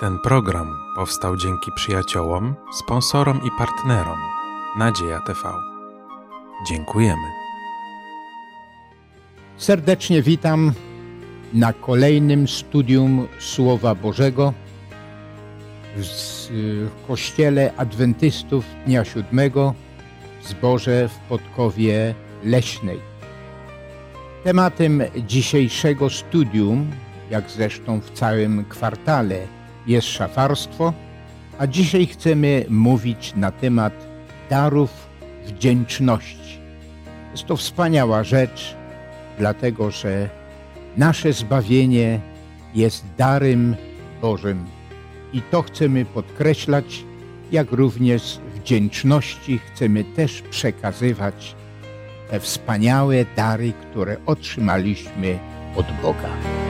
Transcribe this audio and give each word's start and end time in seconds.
Ten 0.00 0.18
program 0.18 0.78
powstał 0.94 1.36
dzięki 1.36 1.72
przyjaciołom, 1.72 2.54
sponsorom 2.72 3.40
i 3.44 3.50
partnerom 3.58 4.18
Nadzieja 4.78 5.20
TV. 5.20 5.40
Dziękujemy. 6.68 7.28
Serdecznie 9.56 10.22
witam 10.22 10.72
na 11.54 11.72
kolejnym 11.72 12.48
studium 12.48 13.28
Słowa 13.38 13.94
Bożego 13.94 14.52
w 15.96 16.90
Kościele 17.08 17.72
Adwentystów 17.76 18.64
Dnia 18.86 19.04
Siódmego 19.04 19.74
w 20.42 20.48
Zborze 20.48 21.08
w 21.08 21.14
Podkowie 21.28 22.14
Leśnej. 22.44 23.00
Tematem 24.44 25.02
dzisiejszego 25.26 26.10
studium, 26.10 26.90
jak 27.30 27.50
zresztą 27.50 28.00
w 28.00 28.10
całym 28.10 28.64
kwartale, 28.64 29.57
jest 29.88 30.08
szafarstwo, 30.08 30.92
a 31.58 31.66
dzisiaj 31.66 32.06
chcemy 32.06 32.64
mówić 32.68 33.32
na 33.36 33.50
temat 33.50 33.92
darów 34.50 34.90
wdzięczności. 35.46 36.58
Jest 37.32 37.46
to 37.46 37.56
wspaniała 37.56 38.24
rzecz, 38.24 38.76
dlatego 39.38 39.90
że 39.90 40.28
nasze 40.96 41.32
zbawienie 41.32 42.20
jest 42.74 43.04
darem 43.16 43.76
Bożym. 44.22 44.64
I 45.32 45.42
to 45.42 45.62
chcemy 45.62 46.04
podkreślać, 46.04 47.04
jak 47.52 47.72
również 47.72 48.40
wdzięczności 48.54 49.58
chcemy 49.58 50.04
też 50.04 50.42
przekazywać 50.42 51.56
te 52.30 52.40
wspaniałe 52.40 53.24
dary, 53.36 53.72
które 53.72 54.16
otrzymaliśmy 54.26 55.38
od 55.76 55.86
Boga. 56.02 56.67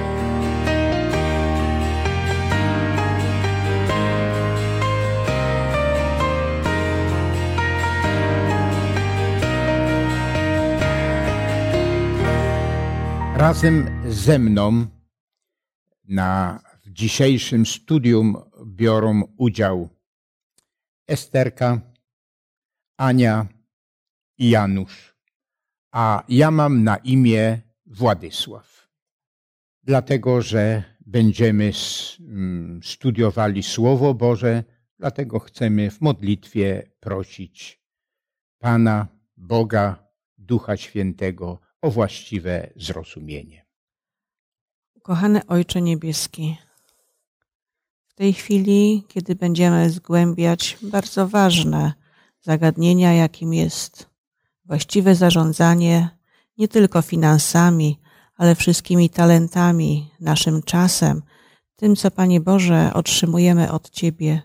Razem 13.39 13.87
ze 14.09 14.39
mną 14.39 14.87
na 16.05 16.61
w 16.85 16.91
dzisiejszym 16.91 17.67
studium 17.67 18.37
biorą 18.67 19.23
udział 19.37 19.89
Esterka, 21.09 21.81
Ania 22.97 23.47
i 24.39 24.51
Janusz, 24.51 25.15
a 25.93 26.25
ja 26.29 26.51
mam 26.51 26.85
na 26.85 26.97
imię 26.97 27.61
Władysław. 27.87 28.89
Dlatego, 29.83 30.43
że 30.43 30.83
będziemy 31.01 31.73
mm, 32.21 32.81
studiowali 32.83 33.63
Słowo 33.63 34.15
Boże, 34.15 34.65
dlatego 34.99 35.39
chcemy 35.39 35.91
w 35.91 36.01
modlitwie 36.01 36.91
prosić 37.01 37.83
Pana, 38.59 39.09
Boga, 39.37 40.09
Ducha 40.39 40.77
Świętego 40.77 41.68
o 41.83 41.91
właściwe 41.91 42.71
zrozumienie. 42.77 43.67
Kochany 45.03 45.47
Ojcze 45.47 45.83
Niebieski, 45.83 46.57
w 48.09 48.15
tej 48.15 48.33
chwili, 48.33 49.05
kiedy 49.09 49.35
będziemy 49.35 49.91
zgłębiać 49.91 50.79
bardzo 50.83 51.29
ważne 51.29 51.93
zagadnienia, 52.41 53.13
jakim 53.13 53.55
jest 53.55 54.11
właściwe 54.65 55.15
zarządzanie 55.15 56.19
nie 56.59 56.69
tylko 56.69 57.03
finansami, 57.03 58.01
ale 58.37 58.55
wszystkimi 58.55 59.11
talentami, 59.11 60.11
naszym 60.21 60.63
czasem, 60.63 61.23
tym, 61.77 61.97
co 61.97 62.11
Panie 62.11 62.41
Boże 62.41 62.91
otrzymujemy 62.95 63.73
od 63.73 63.91
Ciebie. 63.91 64.43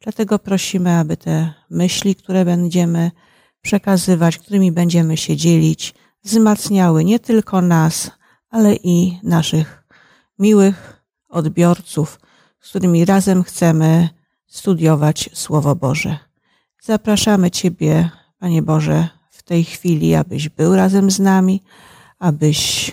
Dlatego 0.00 0.38
prosimy, 0.38 0.90
aby 0.92 1.16
te 1.16 1.52
myśli, 1.70 2.14
które 2.14 2.44
będziemy 2.44 3.10
przekazywać, 3.60 4.38
którymi 4.38 4.72
będziemy 4.72 5.16
się 5.16 5.36
dzielić, 5.36 5.94
wzmacniały 6.26 7.04
nie 7.04 7.18
tylko 7.18 7.60
nas, 7.60 8.10
ale 8.50 8.74
i 8.74 9.18
naszych 9.22 9.84
miłych 10.38 11.02
odbiorców, 11.28 12.20
z 12.60 12.68
którymi 12.68 13.04
razem 13.04 13.42
chcemy 13.42 14.08
studiować 14.46 15.30
Słowo 15.32 15.74
Boże. 15.76 16.18
Zapraszamy 16.82 17.50
Ciebie, 17.50 18.10
Panie 18.38 18.62
Boże, 18.62 19.08
w 19.30 19.42
tej 19.42 19.64
chwili, 19.64 20.14
abyś 20.14 20.48
był 20.48 20.76
razem 20.76 21.10
z 21.10 21.18
nami, 21.18 21.62
abyś 22.18 22.92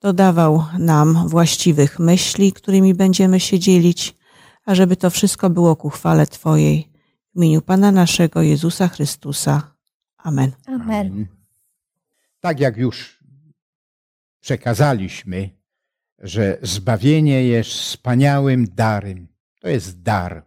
dodawał 0.00 0.64
nam 0.78 1.28
właściwych 1.28 1.98
myśli, 1.98 2.52
którymi 2.52 2.94
będziemy 2.94 3.40
się 3.40 3.58
dzielić, 3.58 4.16
a 4.64 4.74
żeby 4.74 4.96
to 4.96 5.10
wszystko 5.10 5.50
było 5.50 5.76
ku 5.76 5.90
chwale 5.90 6.26
Twojej. 6.26 6.88
W 7.34 7.36
imieniu 7.36 7.62
Pana 7.62 7.92
naszego 7.92 8.42
Jezusa 8.42 8.88
Chrystusa. 8.88 9.62
Amen. 10.18 10.52
Amen. 10.66 11.35
Tak 12.46 12.60
jak 12.60 12.76
już 12.76 13.24
przekazaliśmy, 14.40 15.50
że 16.18 16.58
zbawienie 16.62 17.44
jest 17.44 17.70
wspaniałym 17.70 18.66
darem. 18.74 19.28
To 19.60 19.68
jest 19.68 20.02
dar. 20.02 20.44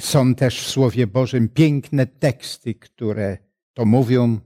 Są 0.00 0.34
też 0.34 0.60
w 0.60 0.70
Słowie 0.70 1.06
Bożym 1.06 1.48
piękne 1.48 2.06
teksty, 2.06 2.74
które 2.74 3.38
to 3.74 3.84
mówią. 3.84 4.40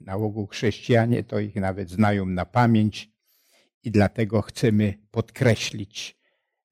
Na 0.00 0.14
ogół 0.14 0.46
chrześcijanie 0.46 1.24
to 1.24 1.40
ich 1.40 1.54
nawet 1.56 1.90
znają 1.90 2.26
na 2.26 2.44
pamięć 2.46 3.10
i 3.82 3.90
dlatego 3.90 4.42
chcemy 4.42 4.94
podkreślić 5.10 6.18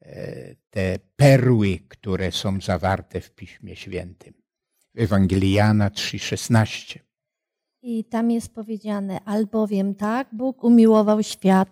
e, 0.00 0.54
te 0.70 0.98
perły, 1.16 1.78
które 1.88 2.32
są 2.32 2.60
zawarte 2.60 3.20
w 3.20 3.34
Piśmie 3.34 3.76
Świętym. 3.76 4.34
W 4.94 5.00
Ewangelii 5.00 5.52
Jana 5.52 5.88
3,16. 5.90 7.11
I 7.84 8.04
tam 8.04 8.30
jest 8.30 8.54
powiedziane, 8.54 9.20
albowiem 9.24 9.94
tak 9.94 10.28
Bóg 10.32 10.64
umiłował 10.64 11.22
świat, 11.22 11.68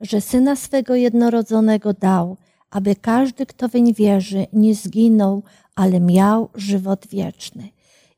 że 0.00 0.20
Syna 0.20 0.56
swego 0.56 0.94
jednorodzonego 0.94 1.92
dał, 1.92 2.36
aby 2.70 2.96
każdy, 2.96 3.46
kto 3.46 3.68
weń 3.68 3.94
wierzy, 3.94 4.46
nie 4.52 4.74
zginął, 4.74 5.42
ale 5.74 6.00
miał 6.00 6.48
żywot 6.54 7.06
wieczny. 7.06 7.68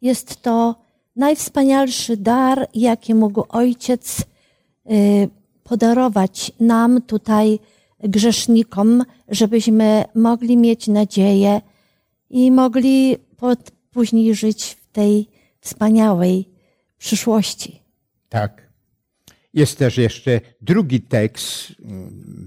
Jest 0.03 0.42
to 0.42 0.75
najwspanialszy 1.16 2.16
dar, 2.16 2.69
jaki 2.75 3.14
mógł 3.14 3.44
Ojciec 3.48 4.20
y, 4.20 5.28
podarować 5.64 6.53
nam 6.60 7.03
tutaj, 7.03 7.59
grzesznikom, 8.00 9.04
żebyśmy 9.28 10.04
mogli 10.14 10.56
mieć 10.56 10.88
nadzieję 10.88 11.60
i 12.30 12.50
mogli 12.50 13.16
później 13.91 14.34
żyć 14.34 14.64
w 14.64 14.92
tej 14.92 15.28
wspaniałej 15.60 16.51
przyszłości. 17.02 17.82
Tak. 18.28 18.72
Jest 19.54 19.78
też 19.78 19.98
jeszcze 19.98 20.40
drugi 20.60 21.00
tekst, 21.00 21.72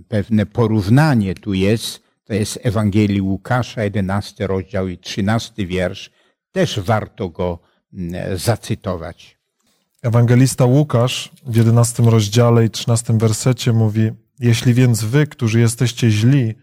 pewne 0.07 0.45
porównanie 0.45 1.35
tu 1.35 1.53
jest. 1.53 2.03
To 2.23 2.33
jest 2.33 2.59
Ewangelii 2.63 3.21
Łukasza, 3.21 3.83
11 3.83 4.47
rozdział 4.47 4.87
i 4.87 4.97
13 4.97 5.67
wiersz. 5.67 6.11
Też 6.51 6.79
warto 6.79 7.29
go 7.29 7.59
zacytować. 8.35 9.37
Ewangelista 10.01 10.65
Łukasz 10.65 11.31
w 11.45 11.55
11 11.55 12.03
rozdziale 12.03 12.65
i 12.65 12.69
13 12.69 13.17
wersecie 13.17 13.73
mówi: 13.73 14.11
Jeśli 14.39 14.73
więc 14.73 15.03
wy, 15.03 15.27
którzy 15.27 15.59
jesteście 15.59 16.11
źli, 16.11 16.55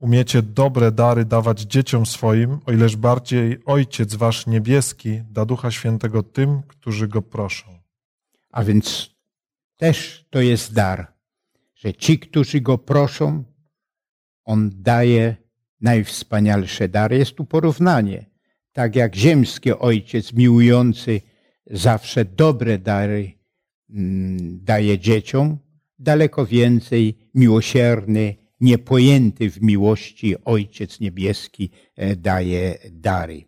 umiecie 0.00 0.42
dobre 0.42 0.92
dary 0.92 1.24
dawać 1.24 1.60
dzieciom 1.60 2.06
swoim, 2.06 2.58
o 2.66 2.72
ileż 2.72 2.96
bardziej 2.96 3.58
Ojciec 3.64 4.14
wasz 4.14 4.46
niebieski 4.46 5.22
da 5.30 5.44
Ducha 5.44 5.70
Świętego 5.70 6.22
tym, 6.22 6.62
którzy 6.62 7.08
go 7.08 7.22
proszą. 7.22 7.78
A 8.50 8.64
więc 8.64 9.10
też 9.76 10.26
to 10.30 10.40
jest 10.40 10.74
dar, 10.74 11.12
że 11.74 11.94
ci, 11.94 12.18
którzy 12.18 12.60
go 12.60 12.78
proszą, 12.78 13.44
on 14.44 14.70
daje 14.74 15.36
najwspanialsze 15.80 16.88
dary. 16.88 17.18
Jest 17.18 17.34
tu 17.34 17.44
porównanie. 17.44 18.26
Tak 18.72 18.96
jak 18.96 19.16
ziemski 19.16 19.72
ojciec 19.72 20.32
miłujący 20.32 21.20
zawsze 21.70 22.24
dobre 22.24 22.78
dary 22.78 23.32
mm, 23.90 24.64
daje 24.64 24.98
dzieciom, 24.98 25.58
daleko 25.98 26.46
więcej 26.46 27.30
miłosierny, 27.34 28.36
niepojęty 28.60 29.50
w 29.50 29.62
miłości 29.62 30.34
Ojciec 30.44 31.00
Niebieski 31.00 31.70
e, 31.96 32.16
daje 32.16 32.78
dary. 32.90 33.44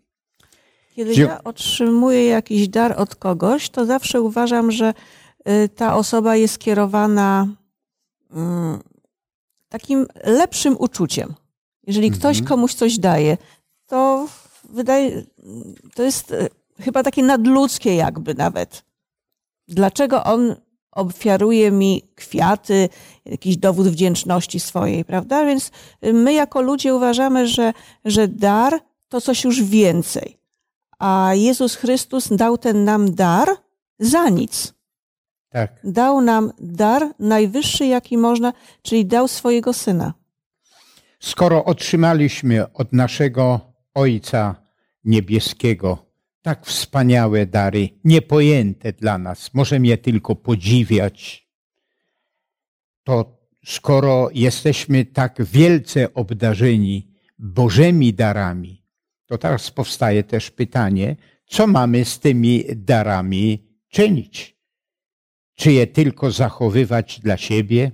Kiedy 0.94 1.14
ja 1.14 1.44
otrzymuję 1.44 2.26
jakiś 2.26 2.68
dar 2.68 2.94
od 3.00 3.14
kogoś, 3.14 3.70
to 3.70 3.86
zawsze 3.86 4.20
uważam, 4.20 4.72
że 4.72 4.94
y, 5.48 5.68
ta 5.68 5.96
osoba 5.96 6.36
jest 6.36 6.58
kierowana 6.58 7.46
mm, 8.30 8.80
takim 9.68 10.06
lepszym 10.24 10.76
uczuciem. 10.78 11.34
Jeżeli 11.86 12.10
ktoś 12.10 12.38
mhm. 12.38 12.48
komuś 12.48 12.74
coś 12.74 12.98
daje, 12.98 13.36
to 13.86 14.28
wydaje, 14.68 15.22
to 15.94 16.02
jest 16.02 16.30
y, 16.30 16.48
chyba 16.80 17.02
takie 17.02 17.22
nadludzkie 17.22 17.94
jakby 17.94 18.34
nawet. 18.34 18.84
Dlaczego 19.68 20.24
on 20.24 20.56
ofiaruje 20.92 21.70
mi 21.70 22.02
kwiaty, 22.14 22.88
jakiś 23.24 23.56
dowód 23.56 23.88
wdzięczności 23.88 24.60
swojej, 24.60 25.04
prawda? 25.04 25.46
Więc 25.46 25.70
my 26.02 26.32
jako 26.32 26.60
ludzie 26.60 26.94
uważamy, 26.94 27.48
że, 27.48 27.72
że 28.04 28.28
dar 28.28 28.80
to 29.08 29.20
coś 29.20 29.44
już 29.44 29.62
więcej. 29.62 30.38
A 30.98 31.30
Jezus 31.34 31.74
Chrystus 31.74 32.28
dał 32.28 32.58
ten 32.58 32.84
nam 32.84 33.14
dar 33.14 33.48
za 33.98 34.28
nic. 34.28 34.74
Tak. 35.48 35.80
Dał 35.84 36.20
nam 36.20 36.52
dar 36.60 37.02
najwyższy, 37.18 37.86
jaki 37.86 38.18
można, 38.18 38.52
czyli 38.82 39.06
dał 39.06 39.28
swojego 39.28 39.72
syna. 39.72 40.14
Skoro 41.20 41.64
otrzymaliśmy 41.64 42.72
od 42.72 42.92
naszego 42.92 43.60
Ojca 43.94 44.54
Niebieskiego 45.04 46.10
tak 46.42 46.66
wspaniałe 46.66 47.46
dary, 47.46 47.88
niepojęte 48.04 48.92
dla 48.92 49.18
nas, 49.18 49.54
możemy 49.54 49.86
je 49.86 49.98
tylko 49.98 50.36
podziwiać, 50.36 51.49
to 53.10 53.38
skoro 53.64 54.30
jesteśmy 54.34 55.04
tak 55.04 55.44
wielce 55.44 56.14
obdarzeni 56.14 57.10
Bożymi 57.38 58.14
darami, 58.14 58.84
to 59.26 59.38
teraz 59.38 59.70
powstaje 59.70 60.24
też 60.24 60.50
pytanie, 60.50 61.16
co 61.46 61.66
mamy 61.66 62.04
z 62.04 62.18
tymi 62.18 62.64
darami 62.76 63.68
czynić? 63.88 64.56
Czy 65.54 65.72
je 65.72 65.86
tylko 65.86 66.30
zachowywać 66.30 67.20
dla 67.20 67.36
siebie, 67.36 67.90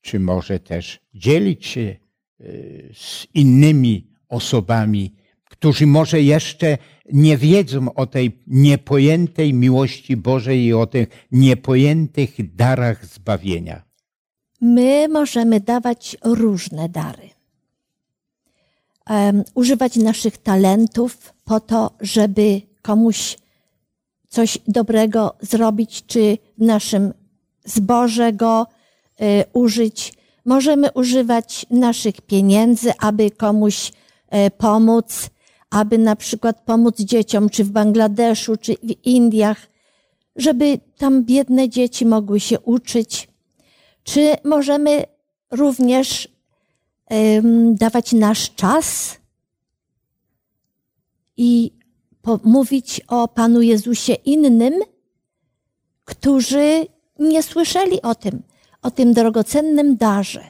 czy 0.00 0.20
może 0.20 0.60
też 0.60 1.00
dzielić 1.14 1.66
się 1.66 1.96
y, 2.40 2.90
z 2.94 3.26
innymi 3.34 4.10
osobami, 4.28 5.14
którzy 5.44 5.86
może 5.86 6.22
jeszcze 6.22 6.78
nie 7.12 7.36
wiedzą 7.36 7.94
o 7.94 8.06
tej 8.06 8.42
niepojętej 8.46 9.54
miłości 9.54 10.16
Bożej 10.16 10.64
i 10.64 10.72
o 10.72 10.86
tych 10.86 11.08
niepojętych 11.32 12.54
darach 12.56 13.06
zbawienia. 13.06 13.85
My 14.60 15.08
możemy 15.08 15.60
dawać 15.60 16.16
różne 16.24 16.88
dary. 16.88 17.30
Um, 19.10 19.44
używać 19.54 19.96
naszych 19.96 20.38
talentów 20.38 21.34
po 21.44 21.60
to, 21.60 21.90
żeby 22.00 22.62
komuś 22.82 23.38
coś 24.28 24.58
dobrego 24.68 25.34
zrobić, 25.40 26.06
czy 26.06 26.38
w 26.58 26.62
naszym 26.62 27.12
zboże 27.64 28.32
go 28.32 28.66
y, 29.20 29.44
użyć. 29.52 30.14
Możemy 30.44 30.92
używać 30.92 31.66
naszych 31.70 32.20
pieniędzy, 32.20 32.92
aby 32.98 33.30
komuś 33.30 33.92
y, 33.92 34.50
pomóc, 34.50 35.30
aby 35.70 35.98
na 35.98 36.16
przykład 36.16 36.60
pomóc 36.64 36.98
dzieciom, 36.98 37.50
czy 37.50 37.64
w 37.64 37.70
Bangladeszu, 37.70 38.56
czy 38.56 38.74
w 38.82 39.06
Indiach, 39.06 39.68
żeby 40.36 40.78
tam 40.98 41.24
biedne 41.24 41.68
dzieci 41.68 42.06
mogły 42.06 42.40
się 42.40 42.60
uczyć. 42.60 43.28
Czy 44.06 44.34
możemy 44.44 45.04
również 45.50 46.28
um, 47.10 47.74
dawać 47.74 48.12
nasz 48.12 48.54
czas 48.54 49.16
i 51.36 51.72
mówić 52.44 53.00
o 53.08 53.28
Panu 53.28 53.62
Jezusie 53.62 54.12
innym, 54.12 54.74
którzy 56.04 56.86
nie 57.18 57.42
słyszeli 57.42 58.02
o 58.02 58.14
tym, 58.14 58.42
o 58.82 58.90
tym 58.90 59.12
drogocennym 59.12 59.96
darze. 59.96 60.44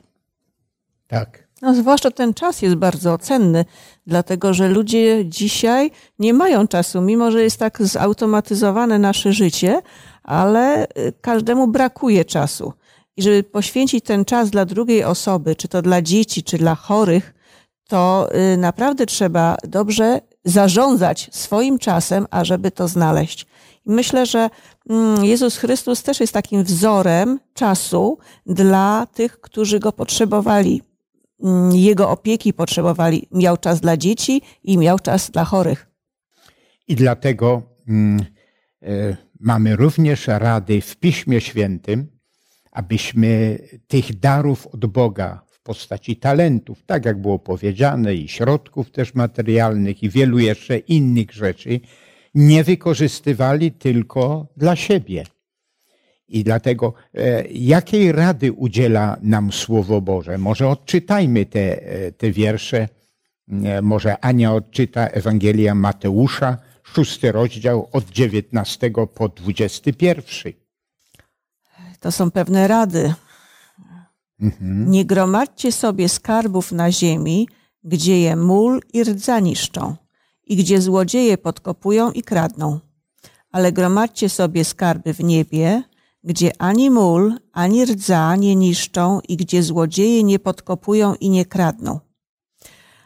Tak. 1.07 1.47
No, 1.63 1.75
zwłaszcza 1.75 2.11
ten 2.11 2.35
czas 2.35 2.63
jest 2.63 2.75
bardzo 2.75 3.19
cenny, 3.19 3.65
dlatego 4.07 4.55
że 4.55 4.69
ludzie 4.69 5.25
dzisiaj 5.27 5.91
nie 6.19 6.35
mają 6.35 6.69
czasu, 6.69 7.01
mimo 7.01 7.31
że 7.31 7.43
jest 7.43 7.59
tak 7.59 7.83
zautomatyzowane 7.83 8.99
nasze 8.99 9.33
życie, 9.33 9.83
ale 10.23 10.85
y, 10.85 11.13
każdemu 11.21 11.67
brakuje 11.69 12.25
czasu. 12.25 12.73
I 13.17 13.23
żeby 13.23 13.43
poświęcić 13.43 14.05
ten 14.05 14.25
czas 14.25 14.51
dla 14.51 14.65
drugiej 14.65 15.05
osoby, 15.05 15.57
czy 15.57 15.69
to 15.69 15.83
dla 15.83 16.03
dzieci, 16.03 16.43
czy 16.43 16.59
dla 16.59 16.75
chorych, 16.75 17.35
to 17.89 18.29
y, 18.53 18.57
naprawdę 18.57 19.07
trzeba 19.07 19.57
dobrze 19.69 20.21
zarządzać 20.45 21.29
swoim 21.33 21.79
czasem, 21.79 22.27
ażeby 22.31 22.71
to 22.71 22.89
znaleźć. 22.89 23.47
I 23.87 23.91
myślę, 23.91 24.27
że 24.27 24.51
mm, 24.91 25.25
Jezus 25.25 25.57
Chrystus 25.57 26.03
też 26.03 26.21
jest 26.21 26.33
takim 26.33 26.65
wzorem 26.65 27.41
czasu 27.55 28.19
dla 28.47 29.07
tych, 29.15 29.41
którzy 29.41 29.81
go 29.81 29.93
potrzebowali. 29.93 30.83
Mm, 31.43 31.77
jego 31.77 32.11
opieki 32.11 32.53
potrzebowali. 32.53 33.29
Miał 33.33 33.57
czas 33.57 33.81
dla 33.81 33.97
dzieci 33.97 34.43
i 34.63 34.79
miał 34.79 34.99
czas 34.99 35.31
dla 35.31 35.45
chorych. 35.45 35.87
I 36.89 36.97
dlatego 36.97 37.63
mm, 37.89 38.25
y, 38.83 39.17
mamy 39.41 39.77
również 39.77 40.27
rady 40.27 40.81
w 40.81 40.97
Piśmie 40.97 41.41
Świętym, 41.41 42.16
abyśmy 42.77 43.59
tych 43.89 44.19
darów 44.19 44.67
od 44.67 44.87
Boga 44.87 45.43
postaci 45.63 46.17
talentów, 46.17 46.83
tak 46.87 47.05
jak 47.05 47.21
było 47.21 47.39
powiedziane, 47.39 48.15
i 48.15 48.29
środków 48.29 48.91
też 48.91 49.15
materialnych, 49.15 50.03
i 50.03 50.11
wielu 50.11 50.39
jeszcze 50.39 50.79
innych 50.79 51.33
rzeczy, 51.33 51.81
nie 52.35 52.65
wykorzystywali 52.65 53.73
tylko 53.73 54.47
dla 54.57 54.77
siebie. 54.77 55.25
I 56.29 56.45
dlatego, 56.45 56.95
e, 57.15 57.47
jakiej 57.49 58.13
rady 58.13 58.53
udziela 58.53 59.17
nam 59.23 59.53
Słowo 59.53 60.01
Boże? 60.01 60.39
Może 60.39 60.69
odczytajmy 60.69 61.47
te, 61.47 61.83
e, 61.83 62.13
te 62.13 62.31
wiersze. 62.31 62.89
E, 63.65 63.83
może 63.83 64.19
Ania 64.21 64.55
odczyta 64.55 65.07
Ewangelia 65.09 65.75
Mateusza, 65.75 66.59
szósty 66.83 67.33
rozdział 67.33 67.89
od 67.93 68.11
19 68.11 69.07
po 69.15 69.29
21. 69.29 70.66
To 72.07 72.13
są 72.13 72.31
pewne 72.31 72.69
rady, 72.69 73.15
Mhm. 74.41 74.91
Nie 74.91 75.05
gromadźcie 75.05 75.73
sobie 75.73 76.09
skarbów 76.09 76.73
na 76.73 76.93
ziemi, 76.93 77.49
gdzie 77.85 78.21
je 78.21 78.37
mól 78.37 78.81
i 78.93 79.05
rdza 79.05 79.41
niszczą 79.41 79.97
i 80.45 80.57
gdzie 80.57 80.81
złodzieje 80.81 81.39
podkopują 81.39 82.11
i 82.11 82.23
kradną. 82.23 82.81
Ale 83.51 83.73
gromadźcie 83.73 84.29
sobie 84.29 84.65
skarby 84.65 85.15
w 85.15 85.25
niebie, 85.25 85.83
gdzie 86.25 86.53
ani 86.59 86.91
mól, 86.91 87.35
ani 87.53 87.85
rdza 87.85 88.37
nie 88.37 88.57
niszczą 88.57 89.21
i 89.29 89.37
gdzie 89.37 89.63
złodzieje 89.63 90.25
nie 90.25 90.39
podkopują 90.39 91.15
i 91.15 91.31
nie 91.31 91.45
kradną. 91.45 92.01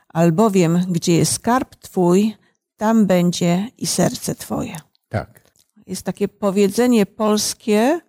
Albowiem, 0.08 0.85
gdzie 0.88 1.17
jest 1.17 1.32
skarb 1.32 1.76
Twój, 1.76 2.37
tam 2.76 3.06
będzie 3.06 3.69
i 3.79 3.87
serce 3.87 4.35
Twoje. 4.35 4.76
Tak. 5.08 5.41
Jest 5.87 6.02
takie 6.02 6.29
powiedzenie 6.29 7.06
polskie, 7.06 8.00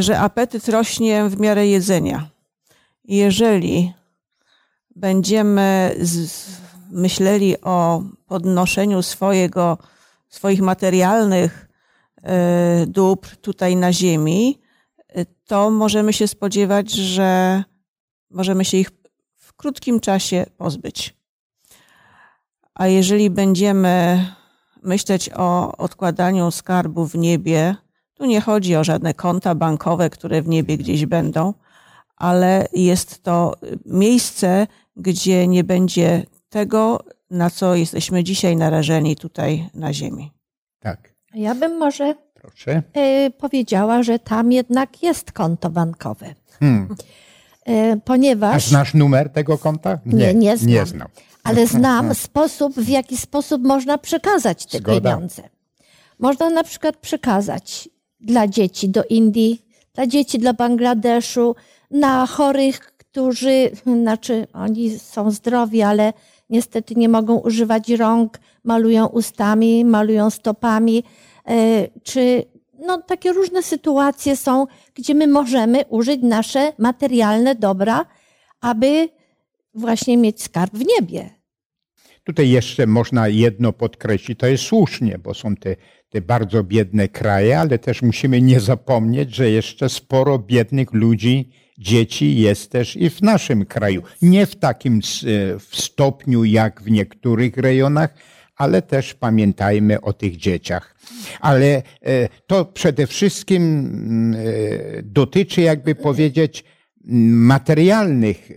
że 0.00 0.18
apetyt 0.20 0.68
rośnie 0.68 1.28
w 1.28 1.40
miarę 1.40 1.66
jedzenia. 1.66 2.28
Jeżeli 3.04 3.92
będziemy 4.96 5.96
myśleli 6.90 7.60
o 7.60 8.02
podnoszeniu 8.26 9.02
swojego, 9.02 9.78
swoich 10.28 10.60
materialnych 10.60 11.68
e, 12.22 12.86
dóbr 12.86 13.36
tutaj 13.36 13.76
na 13.76 13.92
ziemi, 13.92 14.60
e, 15.08 15.24
to 15.24 15.70
możemy 15.70 16.12
się 16.12 16.28
spodziewać, 16.28 16.90
że 16.90 17.64
możemy 18.30 18.64
się 18.64 18.76
ich 18.76 18.90
w 19.36 19.52
krótkim 19.54 20.00
czasie 20.00 20.46
pozbyć. 20.56 21.14
A 22.74 22.86
jeżeli 22.86 23.30
będziemy 23.30 24.26
myśleć 24.82 25.30
o 25.36 25.76
odkładaniu 25.76 26.50
skarbu 26.50 27.06
w 27.06 27.14
niebie, 27.14 27.76
tu 28.14 28.24
nie 28.24 28.40
chodzi 28.40 28.76
o 28.76 28.84
żadne 28.84 29.14
konta 29.14 29.54
bankowe, 29.54 30.10
które 30.10 30.42
w 30.42 30.48
niebie 30.48 30.76
gdzieś 30.78 31.06
będą, 31.06 31.54
ale 32.16 32.66
jest 32.72 33.22
to 33.22 33.54
miejsce, 33.86 34.66
gdzie 34.96 35.48
nie 35.48 35.64
będzie 35.64 36.22
tego, 36.48 37.04
na 37.30 37.50
co 37.50 37.74
jesteśmy 37.74 38.24
dzisiaj 38.24 38.56
narażeni 38.56 39.16
tutaj 39.16 39.68
na 39.74 39.92
Ziemi. 39.92 40.32
Tak. 40.80 41.14
Ja 41.34 41.54
bym 41.54 41.78
może 41.78 42.14
Proszę. 42.44 42.82
Y, 42.96 43.30
powiedziała, 43.30 44.02
że 44.02 44.18
tam 44.18 44.52
jednak 44.52 45.02
jest 45.02 45.32
konto 45.32 45.70
bankowe. 45.70 46.34
Hmm. 46.60 46.96
Y, 47.68 48.00
ponieważ. 48.04 48.66
A 48.66 48.68
znasz 48.68 48.94
numer 48.94 49.30
tego 49.30 49.58
konta? 49.58 49.98
Nie, 50.06 50.34
nie, 50.34 50.56
znam. 50.56 50.70
Nie 50.70 50.86
znam. 50.86 51.08
Ale 51.44 51.66
znam 51.76 52.14
sposób, 52.14 52.74
w 52.74 52.88
jaki 52.88 53.16
sposób 53.16 53.62
można 53.62 53.98
przekazać 53.98 54.66
te 54.66 54.78
Zgoda. 54.78 55.00
pieniądze. 55.00 55.42
Można 56.18 56.50
na 56.50 56.64
przykład 56.64 56.96
przekazać 56.96 57.88
dla 58.24 58.48
dzieci 58.48 58.88
do 58.88 59.04
Indii, 59.04 59.62
dla 59.94 60.06
dzieci 60.06 60.38
do 60.38 60.54
Bangladeszu, 60.54 61.56
na 61.90 62.26
chorych, 62.26 62.80
którzy, 62.80 63.70
znaczy 63.86 64.46
oni 64.52 64.98
są 64.98 65.30
zdrowi, 65.30 65.82
ale 65.82 66.12
niestety 66.50 66.94
nie 66.94 67.08
mogą 67.08 67.38
używać 67.38 67.88
rąk, 67.88 68.38
malują 68.64 69.06
ustami, 69.06 69.84
malują 69.84 70.30
stopami, 70.30 71.04
e, 71.48 71.88
czy 72.02 72.44
no, 72.78 73.02
takie 73.02 73.32
różne 73.32 73.62
sytuacje 73.62 74.36
są, 74.36 74.66
gdzie 74.94 75.14
my 75.14 75.26
możemy 75.26 75.84
użyć 75.88 76.22
nasze 76.22 76.72
materialne 76.78 77.54
dobra, 77.54 78.06
aby 78.60 79.08
właśnie 79.74 80.16
mieć 80.16 80.42
skarb 80.42 80.74
w 80.74 80.84
niebie. 80.86 81.30
Tutaj 82.24 82.50
jeszcze 82.50 82.86
można 82.86 83.28
jedno 83.28 83.72
podkreślić, 83.72 84.38
to 84.38 84.46
jest 84.46 84.64
słusznie, 84.64 85.18
bo 85.18 85.34
są 85.34 85.56
te 85.56 85.76
te 86.14 86.20
bardzo 86.20 86.64
biedne 86.64 87.08
kraje, 87.08 87.58
ale 87.58 87.78
też 87.78 88.02
musimy 88.02 88.42
nie 88.42 88.60
zapomnieć, 88.60 89.34
że 89.34 89.50
jeszcze 89.50 89.88
sporo 89.88 90.38
biednych 90.38 90.92
ludzi, 90.92 91.50
dzieci 91.78 92.36
jest 92.36 92.70
też 92.70 92.96
i 92.96 93.10
w 93.10 93.22
naszym 93.22 93.64
kraju. 93.64 94.02
Nie 94.22 94.46
w 94.46 94.56
takim 94.56 95.00
w 95.58 95.76
stopniu 95.76 96.44
jak 96.44 96.82
w 96.82 96.90
niektórych 96.90 97.56
rejonach, 97.56 98.14
ale 98.56 98.82
też 98.82 99.14
pamiętajmy 99.14 100.00
o 100.00 100.12
tych 100.12 100.36
dzieciach. 100.36 100.96
Ale 101.40 101.66
e, 101.66 102.28
to 102.46 102.64
przede 102.64 103.06
wszystkim 103.06 103.62
e, 104.34 105.02
dotyczy, 105.02 105.60
jakby 105.60 105.94
powiedzieć, 105.94 106.64
materialnych 107.50 108.50
e, 108.50 108.54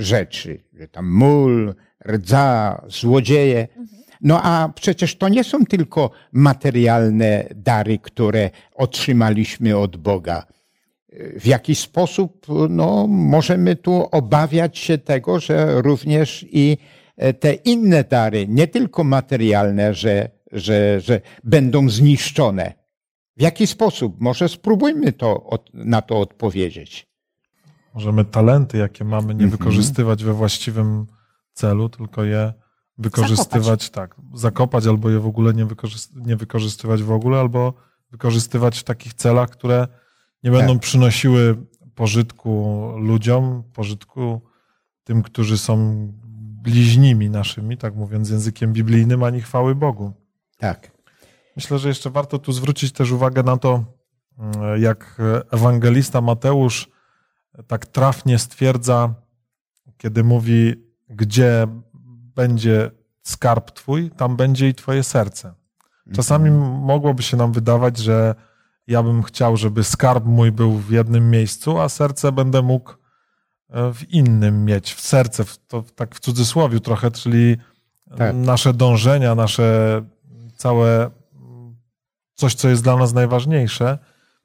rzeczy, 0.00 0.60
że 0.72 0.88
tam 0.88 1.06
mól, 1.06 1.74
rdza, 2.06 2.82
złodzieje. 2.88 3.68
No 4.20 4.40
a 4.42 4.68
przecież 4.74 5.16
to 5.16 5.28
nie 5.28 5.44
są 5.44 5.66
tylko 5.66 6.10
materialne 6.32 7.48
dary, 7.54 7.98
które 7.98 8.50
otrzymaliśmy 8.74 9.76
od 9.76 9.96
Boga. 9.96 10.46
W 11.40 11.46
jaki 11.46 11.74
sposób 11.74 12.46
no, 12.68 13.06
możemy 13.06 13.76
tu 13.76 14.08
obawiać 14.12 14.78
się 14.78 14.98
tego, 14.98 15.40
że 15.40 15.82
również 15.82 16.46
i 16.50 16.78
E, 17.18 17.32
te 17.32 17.54
inne 17.54 18.04
dary, 18.04 18.48
nie 18.48 18.66
tylko 18.68 19.04
materialne, 19.04 19.94
że, 19.94 20.30
że, 20.52 21.00
że 21.00 21.20
będą 21.44 21.88
zniszczone. 21.88 22.72
W 23.36 23.42
jaki 23.42 23.66
sposób? 23.66 24.20
Może 24.20 24.48
spróbujmy 24.48 25.12
to, 25.12 25.50
na 25.74 26.02
to 26.02 26.20
odpowiedzieć. 26.20 27.08
Możemy 27.94 28.24
talenty, 28.24 28.78
jakie 28.78 29.04
mamy, 29.04 29.26
nie 29.26 29.44
mhm. 29.44 29.50
wykorzystywać 29.50 30.24
we 30.24 30.32
właściwym 30.32 31.06
celu, 31.52 31.88
tylko 31.88 32.24
je 32.24 32.52
wykorzystywać, 32.98 33.64
zakopać. 33.64 33.90
tak, 33.90 34.16
zakopać 34.34 34.86
albo 34.86 35.10
je 35.10 35.20
w 35.20 35.26
ogóle 35.26 35.54
nie, 35.54 35.66
nie 36.14 36.36
wykorzystywać 36.36 37.02
w 37.02 37.12
ogóle, 37.12 37.38
albo 37.38 37.74
wykorzystywać 38.10 38.78
w 38.78 38.84
takich 38.84 39.14
celach, 39.14 39.50
które 39.50 39.88
nie 40.42 40.50
będą 40.50 40.72
tak. 40.72 40.82
przynosiły 40.82 41.56
pożytku 41.94 42.92
ludziom, 42.96 43.62
pożytku 43.72 44.40
tym, 45.04 45.22
którzy 45.22 45.58
są 45.58 46.08
bliźnimi 46.62 47.30
naszymi, 47.30 47.76
tak 47.76 47.94
mówiąc 47.94 48.30
językiem 48.30 48.72
biblijnym, 48.72 49.22
ani 49.22 49.40
chwały 49.40 49.74
Bogu. 49.74 50.12
Tak. 50.58 50.90
Myślę, 51.56 51.78
że 51.78 51.88
jeszcze 51.88 52.10
warto 52.10 52.38
tu 52.38 52.52
zwrócić 52.52 52.92
też 52.92 53.10
uwagę 53.10 53.42
na 53.42 53.56
to, 53.56 53.84
mm, 54.38 54.82
jak 54.82 55.22
ewangelista 55.50 56.20
Mateusz 56.20 56.88
tak 57.66 57.86
trafnie 57.86 58.38
stwierdza, 58.38 59.14
kiedy 59.96 60.24
mówi, 60.24 60.74
gdzie 61.08 61.66
będzie 62.38 62.90
skarb 63.22 63.70
Twój, 63.70 64.10
tam 64.10 64.36
będzie 64.36 64.68
i 64.68 64.74
Twoje 64.74 65.02
serce. 65.02 65.54
Czasami 66.14 66.50
mhm. 66.50 66.72
mogłoby 66.72 67.22
się 67.22 67.36
nam 67.36 67.52
wydawać, 67.52 67.98
że 67.98 68.34
ja 68.86 69.02
bym 69.02 69.22
chciał, 69.22 69.56
żeby 69.56 69.84
skarb 69.84 70.24
mój 70.24 70.52
był 70.52 70.72
w 70.72 70.90
jednym 70.90 71.30
miejscu, 71.30 71.78
a 71.78 71.88
serce 71.88 72.32
będę 72.32 72.62
mógł 72.62 72.94
E, 73.70 73.94
w 73.94 74.10
innym 74.10 74.64
mieć, 74.64 74.94
w 74.94 75.00
serce, 75.00 75.44
w, 75.44 75.58
to 75.66 75.84
tak 75.94 76.14
w 76.14 76.20
cudzysłowie 76.20 76.80
trochę, 76.80 77.10
czyli 77.10 77.56
tak. 78.18 78.36
nasze 78.36 78.72
dążenia, 78.72 79.34
nasze 79.34 80.02
całe 80.56 81.10
coś, 82.34 82.54
co 82.54 82.68
jest 82.68 82.82
dla 82.82 82.96
nas 82.96 83.12
najważniejsze. 83.12 83.98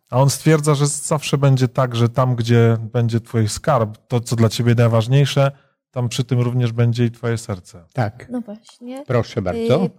A 0.10 0.18
on 0.18 0.30
stwierdza, 0.30 0.76
że 0.76 0.88
zawsze 0.88 1.38
będzie 1.38 1.68
tak, 1.68 1.96
że 1.96 2.10
tam, 2.10 2.36
gdzie 2.36 2.78
będzie 2.94 3.20
Twój 3.20 3.50
skarb, 3.50 3.98
to, 4.08 4.20
co 4.20 4.36
dla 4.36 4.50
Ciebie 4.50 4.76
najważniejsze, 4.76 5.52
tam 5.94 6.10
przy 6.10 6.24
tym 6.24 6.40
również 6.40 6.72
będzie 6.72 7.06
i 7.06 7.12
Twoje 7.12 7.38
serce. 7.38 7.86
Tak. 7.94 8.28
No 8.30 8.42
właśnie. 8.42 9.04
Proszę 9.08 9.42
bardzo. 9.42 9.86
Y, 9.86 9.90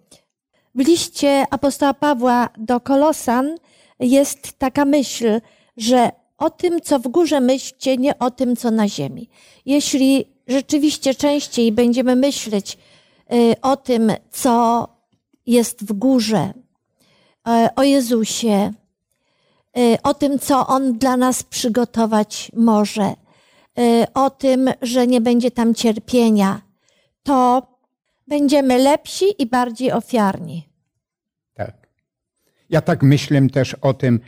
w 0.74 0.86
liście 0.88 1.44
apostoła 1.50 1.94
Pawła 1.94 2.48
do 2.58 2.80
Kolosan 2.80 3.56
jest 4.00 4.58
taka 4.58 4.84
myśl, 4.84 5.40
że 5.76 6.10
o 6.38 6.50
tym, 6.50 6.80
co 6.80 6.98
w 6.98 7.08
górze 7.08 7.40
myślcie, 7.40 7.96
nie 7.96 8.18
o 8.18 8.30
tym, 8.30 8.56
co 8.56 8.70
na 8.70 8.88
ziemi. 8.88 9.28
Jeśli 9.66 10.24
rzeczywiście 10.46 11.14
częściej 11.14 11.72
będziemy 11.72 12.16
myśleć 12.16 12.78
y, 13.32 13.54
o 13.62 13.76
tym, 13.76 14.12
co 14.30 14.88
jest 15.46 15.84
w 15.84 15.92
górze, 15.92 16.52
y, 17.48 17.74
o 17.76 17.82
Jezusie, 17.82 18.72
o 20.02 20.14
tym, 20.14 20.38
co 20.38 20.66
On 20.66 20.98
dla 20.98 21.16
nas 21.16 21.42
przygotować 21.42 22.52
może, 22.56 23.14
o 24.14 24.30
tym, 24.30 24.70
że 24.82 25.06
nie 25.06 25.20
będzie 25.20 25.50
tam 25.50 25.74
cierpienia, 25.74 26.60
to 27.22 27.66
będziemy 28.26 28.78
lepsi 28.78 29.24
i 29.42 29.46
bardziej 29.46 29.92
ofiarni. 29.92 30.68
Tak. 31.54 31.88
Ja 32.70 32.80
tak 32.80 33.02
myślę 33.02 33.48
też 33.48 33.74
o 33.74 33.94
tym, 33.94 34.20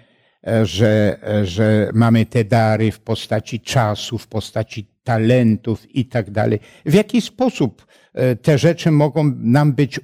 E, 0.46 0.66
że, 0.66 1.18
e, 1.22 1.46
że 1.46 1.90
mamy 1.94 2.26
te 2.26 2.44
dary 2.44 2.92
w 2.92 3.00
postaci 3.00 3.60
czasu, 3.60 4.18
w 4.18 4.26
postaci 4.26 4.86
talentów 5.04 5.94
i 5.94 6.04
tak 6.04 6.30
dalej. 6.30 6.58
W 6.86 6.94
jaki 6.94 7.20
sposób 7.20 7.86
e, 8.14 8.36
te 8.36 8.58
rzeczy 8.58 8.90
mogą 8.90 9.32
nam 9.36 9.72
być 9.72 10.00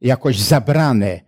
jakoś 0.00 0.38
zabrane, 0.38 1.20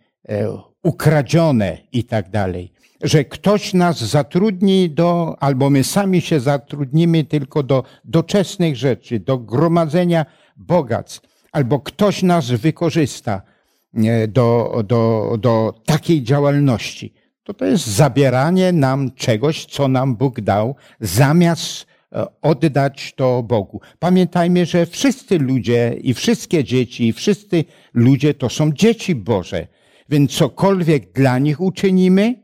ukradzione 0.83 1.79
i 1.93 2.05
tak 2.05 2.31
dalej? 2.31 2.73
Że 3.03 3.25
ktoś 3.25 3.75
nas 3.75 3.99
zatrudni 3.99 4.91
do, 4.91 5.37
albo 5.41 5.71
my 5.71 5.85
sami 5.85 6.21
się 6.21 6.41
zatrudnimy 6.41 7.25
tylko 7.25 7.63
do 7.63 7.85
doczesnych 8.05 8.77
rzeczy, 8.77 9.21
do 9.21 9.39
gromadzenia 9.39 10.27
bogactw, 10.57 11.21
albo 11.53 11.81
ktoś 11.81 12.23
nas 12.23 12.51
wykorzysta 12.51 13.43
do, 14.29 14.83
do, 14.87 15.35
do 15.41 15.75
takiej 15.87 16.23
działalności 16.23 17.15
to 17.49 17.55
to 17.55 17.65
jest 17.65 17.87
zabieranie 17.87 18.73
nam 18.73 19.11
czegoś, 19.11 19.65
co 19.65 19.89
nam 19.89 20.17
Bóg 20.17 20.41
dał, 20.41 20.75
zamiast 21.01 21.87
e, 22.13 22.27
oddać 22.43 23.13
to 23.17 23.43
Bogu. 23.43 23.81
Pamiętajmy, 23.99 24.67
że 24.67 24.87
wszyscy 24.87 25.39
ludzie 25.39 25.97
i 26.03 26.15
wszystkie 26.15 26.65
dzieci 26.65 27.09
i 27.09 27.13
wszyscy 27.13 27.65
ludzie 27.95 28.35
to 28.35 28.49
są 28.49 28.73
dzieci 28.73 29.15
Boże. 29.15 29.67
Więc 30.09 30.31
cokolwiek 30.31 31.13
dla 31.13 31.39
nich 31.39 31.61
uczynimy, 31.61 32.43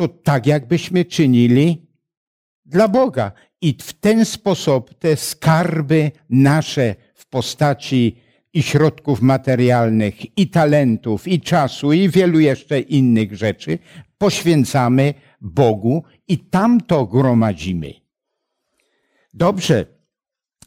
to 0.00 0.08
tak 0.08 0.46
jakbyśmy 0.46 1.04
czynili 1.04 1.86
dla 2.64 2.88
Boga. 2.88 3.32
I 3.60 3.76
w 3.82 3.92
ten 3.92 4.24
sposób 4.24 4.94
te 4.94 5.16
skarby 5.16 6.10
nasze 6.30 6.94
w 7.14 7.26
postaci 7.26 8.16
i 8.52 8.62
środków 8.62 9.22
materialnych, 9.22 10.38
i 10.38 10.50
talentów, 10.50 11.28
i 11.28 11.40
czasu, 11.40 11.92
i 11.92 12.08
wielu 12.08 12.40
jeszcze 12.40 12.80
innych 12.80 13.36
rzeczy 13.36 13.78
poświęcamy 14.18 15.14
Bogu 15.40 16.04
i 16.28 16.38
tam 16.38 16.80
to 16.80 17.06
gromadzimy. 17.06 17.92
Dobrze, 19.34 19.86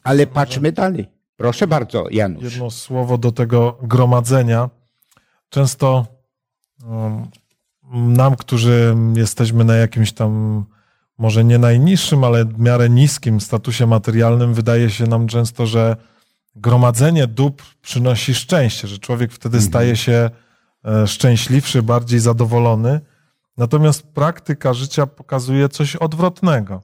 ale 0.03 0.27
patrzmy 0.27 0.71
dalej. 0.71 1.07
Proszę 1.35 1.67
bardzo, 1.67 2.05
Janusz. 2.11 2.43
Jedno 2.43 2.71
słowo 2.71 3.17
do 3.17 3.31
tego 3.31 3.77
gromadzenia. 3.81 4.69
Często 5.49 6.05
um, 6.87 7.27
nam, 7.91 8.35
którzy 8.35 8.95
jesteśmy 9.15 9.63
na 9.63 9.75
jakimś 9.75 10.11
tam, 10.11 10.63
może 11.17 11.43
nie 11.43 11.57
najniższym, 11.57 12.23
ale 12.23 12.45
w 12.45 12.59
miarę 12.59 12.89
niskim 12.89 13.41
statusie 13.41 13.87
materialnym, 13.87 14.53
wydaje 14.53 14.89
się 14.89 15.07
nam 15.07 15.27
często, 15.27 15.65
że 15.65 15.95
gromadzenie 16.55 17.27
dóbr 17.27 17.63
przynosi 17.81 18.33
szczęście, 18.33 18.87
że 18.87 18.97
człowiek 18.97 19.31
wtedy 19.31 19.57
mhm. 19.57 19.69
staje 19.71 19.95
się 19.95 20.29
e, 20.85 21.07
szczęśliwszy, 21.07 21.83
bardziej 21.83 22.19
zadowolony. 22.19 23.01
Natomiast 23.57 24.07
praktyka 24.07 24.73
życia 24.73 25.07
pokazuje 25.07 25.69
coś 25.69 25.95
odwrotnego, 25.95 26.81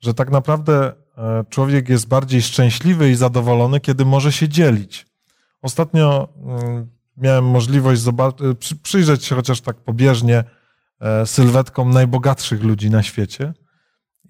że 0.00 0.14
tak 0.14 0.30
naprawdę 0.30 0.92
e, 1.18 1.44
człowiek 1.50 1.88
jest 1.88 2.08
bardziej 2.08 2.42
szczęśliwy 2.42 3.10
i 3.10 3.14
zadowolony, 3.14 3.80
kiedy 3.80 4.04
może 4.04 4.32
się 4.32 4.48
dzielić. 4.48 5.06
Ostatnio 5.62 6.28
mm, 6.42 6.93
miałem 7.16 7.44
możliwość 7.44 8.02
e, 8.06 8.12
przyjrzeć 8.82 9.24
się 9.24 9.34
chociaż 9.34 9.60
tak 9.60 9.76
pobieżnie 9.76 10.44
sylwetkom 11.24 11.90
najbogatszych 11.90 12.62
ludzi 12.62 12.90
na 12.90 13.02
świecie. 13.02 13.54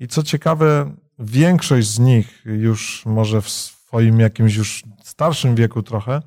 I 0.00 0.08
co 0.08 0.22
ciekawe, 0.22 0.94
większość 1.18 1.88
z 1.88 1.98
nich 1.98 2.42
już 2.44 3.06
może 3.06 3.42
w 3.42 3.48
swoim 3.48 4.20
jakimś 4.20 4.56
już 4.56 4.82
starszym 5.02 5.54
wieku 5.54 5.82
trochę, 5.82 6.22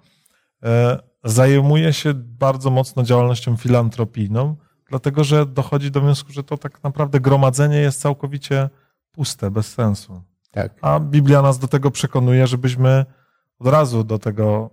e, 0.64 1.00
zajmuje 1.24 1.94
się 1.94 2.14
bardzo 2.14 2.70
mocno 2.70 3.04
działalnością 3.04 3.58
filantropijną, 3.58 4.56
dlatego 4.90 5.24
że 5.24 5.46
dochodzi 5.46 5.92
do 5.92 6.02
wniosku, 6.02 6.32
że 6.32 6.44
to 6.44 6.58
tak 6.58 6.84
naprawdę 6.84 7.20
gromadzenie 7.20 7.78
jest 7.78 8.02
całkowicie 8.02 8.70
puste, 9.12 9.52
bez 9.52 9.74
sensu. 9.74 10.22
Tak. 10.52 10.74
A 10.82 11.00
Biblia 11.00 11.42
nas 11.42 11.60
do 11.60 11.68
tego 11.68 11.92
przekonuje, 11.92 12.48
żebyśmy 12.48 13.06
od 13.60 13.68
razu 13.68 14.04
do 14.04 14.20
tego 14.20 14.70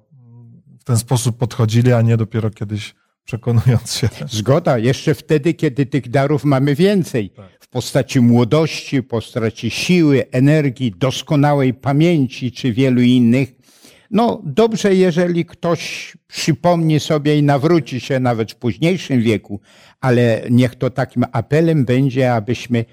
w 0.84 0.86
ten 0.86 0.98
sposób 0.98 1.38
podchodzili, 1.38 1.92
a 1.92 2.02
nie 2.02 2.16
dopiero 2.16 2.50
kiedyś 2.50 2.94
przekonując 3.24 3.94
się. 3.94 4.08
Zgoda, 4.28 4.78
jeszcze 4.78 5.14
wtedy, 5.14 5.54
kiedy 5.54 5.86
tych 5.86 6.08
darów 6.10 6.44
mamy 6.44 6.74
więcej. 6.74 7.30
Tak. 7.30 7.46
W 7.60 7.68
postaci 7.68 8.20
młodości, 8.20 9.00
w 9.00 9.06
postaci 9.06 9.70
siły, 9.70 10.30
energii, 10.30 10.94
doskonałej 10.98 11.74
pamięci 11.74 12.52
czy 12.52 12.72
wielu 12.72 13.00
innych. 13.00 13.52
No 14.10 14.42
dobrze, 14.44 14.94
jeżeli 14.94 15.44
ktoś 15.44 16.12
przypomni 16.28 17.00
sobie 17.00 17.38
i 17.38 17.42
nawróci 17.42 18.00
się 18.00 18.20
nawet 18.20 18.52
w 18.52 18.56
późniejszym 18.56 19.22
wieku, 19.22 19.60
ale 20.00 20.42
niech 20.50 20.74
to 20.74 20.90
takim 20.90 21.24
apelem 21.32 21.84
będzie, 21.84 22.34
abyśmy 22.34 22.84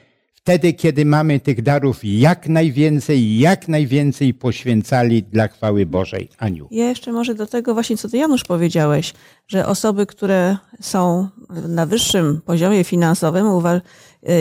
wtedy, 0.43 0.73
kiedy 0.73 1.05
mamy 1.05 1.39
tych 1.39 1.61
darów 1.61 1.99
jak 2.03 2.47
najwięcej, 2.47 3.39
jak 3.39 3.67
najwięcej 3.67 4.33
poświęcali 4.33 5.23
dla 5.23 5.47
chwały 5.47 5.85
Bożej. 5.85 6.29
Aniu. 6.37 6.67
Ja 6.71 6.89
jeszcze 6.89 7.11
może 7.11 7.35
do 7.35 7.47
tego 7.47 7.73
właśnie, 7.73 7.97
co 7.97 8.09
ty 8.09 8.17
Janusz 8.17 8.43
powiedziałeś, 8.43 9.13
że 9.47 9.67
osoby, 9.67 10.05
które 10.05 10.57
są 10.81 11.27
na 11.67 11.85
wyższym 11.85 12.41
poziomie 12.45 12.83
finansowym 12.83 13.47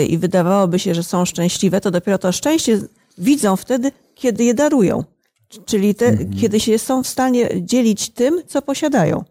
i 0.09 0.19
wydawałoby 0.19 0.78
się, 0.78 0.95
że 0.95 1.02
są 1.02 1.25
szczęśliwe, 1.25 1.80
to 1.80 1.90
dopiero 1.90 2.19
to 2.19 2.33
szczęście 2.33 2.78
widzą 3.19 3.57
wtedy, 3.57 3.92
kiedy 4.14 4.45
je 4.45 4.54
darują. 4.54 5.04
Czyli 5.66 5.95
te, 5.95 6.07
mhm. 6.07 6.33
kiedy 6.33 6.61
się 6.61 6.78
są 6.78 7.02
w 7.02 7.07
stanie 7.07 7.49
dzielić 7.62 8.11
tym, 8.11 8.42
co 8.47 8.62
posiadają. 8.62 9.25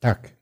Tak. 0.00 0.35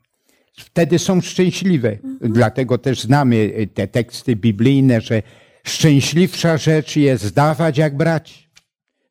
Wtedy 0.56 0.98
są 0.98 1.20
szczęśliwe. 1.20 1.90
Mhm. 1.90 2.32
Dlatego 2.32 2.78
też 2.78 3.00
znamy 3.00 3.52
te 3.74 3.88
teksty 3.88 4.36
biblijne, 4.36 5.00
że 5.00 5.22
szczęśliwsza 5.64 6.56
rzecz 6.56 6.96
jest 6.96 7.34
dawać 7.34 7.78
jak 7.78 7.96
brać. 7.96 8.50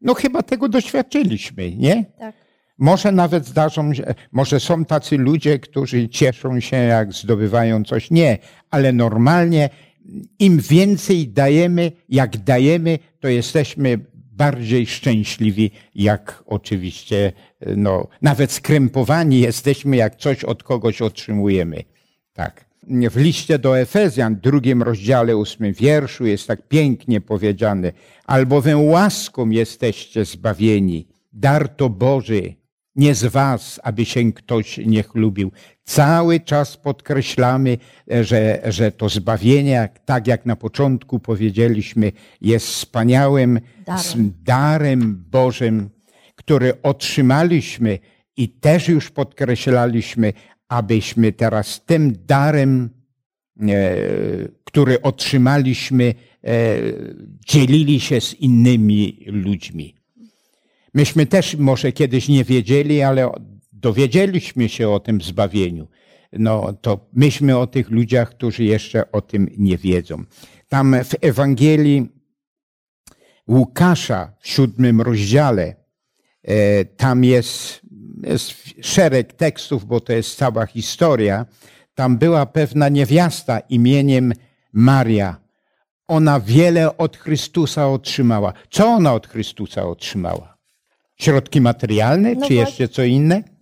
No 0.02 0.14
chyba 0.14 0.44
tego 0.44 0.70
doświadczyliśmy, 0.70 1.76
nie? 1.76 2.06
Tak. 2.20 2.36
Może 2.78 3.12
nawet 3.12 3.46
zdarzą 3.46 3.94
się, 3.94 4.14
może 4.32 4.60
są 4.60 4.86
tacy 4.86 5.18
ludzie, 5.18 5.60
którzy 5.60 6.10
cieszą 6.10 6.60
się, 6.60 6.78
jak 6.78 7.14
zdobywają 7.14 7.84
coś. 7.84 8.12
Nie, 8.12 8.38
ale 8.70 8.94
normalnie 8.94 9.70
im 10.40 10.60
więcej 10.60 11.28
dajemy, 11.28 11.92
jak 12.10 12.38
dajemy, 12.38 13.00
to 13.20 13.28
jesteśmy 13.28 14.00
bardziej 14.38 14.86
szczęśliwi, 14.86 15.72
jak 15.96 16.44
oczywiście, 16.46 17.32
no, 17.78 18.08
nawet 18.22 18.52
skrępowani 18.52 19.40
jesteśmy, 19.40 19.96
jak 19.96 20.16
coś 20.16 20.44
od 20.44 20.64
kogoś 20.64 21.02
otrzymujemy. 21.02 21.84
Tak. 22.34 22.66
W 23.12 23.18
liście 23.18 23.60
do 23.60 23.80
Efezjan, 23.80 24.36
drugim 24.36 24.84
rozdziale, 24.84 25.38
ósmym 25.38 25.74
wierszu 25.74 26.26
jest 26.26 26.48
tak 26.48 26.68
pięknie 26.68 27.22
powiedziane, 27.22 27.92
albowiem 28.26 28.86
łaską 28.86 29.50
jesteście 29.50 30.26
zbawieni, 30.26 31.08
dar 31.34 31.70
to 31.70 31.90
Boży, 31.90 32.54
nie 32.96 33.16
z 33.16 33.26
was, 33.26 33.80
aby 33.84 34.06
się 34.06 34.34
ktoś 34.34 34.78
nie 34.78 35.04
chlubił. 35.04 35.52
Cały 35.86 36.40
czas 36.40 36.78
podkreślamy, 36.78 37.78
że, 38.22 38.62
że 38.66 38.92
to 38.92 39.10
zbawienie, 39.10 39.90
tak 40.06 40.28
jak 40.28 40.46
na 40.46 40.56
początku 40.56 41.20
powiedzieliśmy, 41.20 42.12
jest 42.42 42.68
wspaniałym 42.68 43.60
darem, 43.86 44.34
darem 44.44 45.26
Bożym, 45.32 45.90
który 46.36 46.82
otrzymaliśmy 46.82 48.00
i 48.38 48.50
też 48.50 48.88
już 48.88 49.12
podkreślaliśmy, 49.12 50.34
abyśmy 50.68 51.32
teraz 51.32 51.82
tym 51.86 52.14
darem, 52.26 52.90
e, 53.62 53.96
który 54.64 55.02
otrzymaliśmy, 55.02 56.14
e, 56.44 56.78
dzielili 57.46 58.00
się 58.00 58.22
z 58.22 58.34
innymi 58.34 59.24
ludźmi. 59.28 59.96
Myśmy 60.94 61.26
też 61.26 61.56
może 61.56 61.92
kiedyś 61.92 62.28
nie 62.28 62.44
wiedzieli, 62.44 63.02
ale 63.02 63.32
dowiedzieliśmy 63.84 64.70
się 64.70 64.90
o 64.90 65.00
tym 65.00 65.22
zbawieniu. 65.22 65.88
No 66.34 66.74
to 66.82 67.10
myśmy 67.14 67.58
o 67.58 67.68
tych 67.68 67.90
ludziach, 67.92 68.30
którzy 68.30 68.64
jeszcze 68.64 69.12
o 69.12 69.22
tym 69.22 69.50
nie 69.58 69.78
wiedzą. 69.78 70.24
Tam 70.70 70.96
w 71.04 71.16
Ewangelii 71.22 72.10
Łukasza 73.48 74.34
w 74.40 74.48
siódmym 74.48 75.02
rozdziale, 75.02 75.76
e, 76.44 76.86
tam 76.86 77.24
jest, 77.24 77.82
jest 78.24 78.54
szereg 78.82 79.34
tekstów, 79.34 79.86
bo 79.86 80.00
to 80.00 80.14
jest 80.14 80.38
cała 80.38 80.66
historia. 80.66 81.46
Tam 81.96 82.18
była 82.18 82.46
pewna 82.46 82.90
niewiasta 82.90 83.60
imieniem 83.60 84.34
Maria. 84.74 85.36
Ona 86.08 86.40
wiele 86.40 86.98
od 86.98 87.18
Chrystusa 87.18 87.88
otrzymała. 87.88 88.54
Co 88.70 88.88
ona 88.88 89.14
od 89.14 89.28
Chrystusa 89.28 89.84
otrzymała? 89.86 90.58
Środki 91.16 91.62
materialne, 91.62 92.36
no 92.36 92.48
czy 92.48 92.54
jeszcze 92.54 92.88
co 92.88 93.04
inne? 93.04 93.53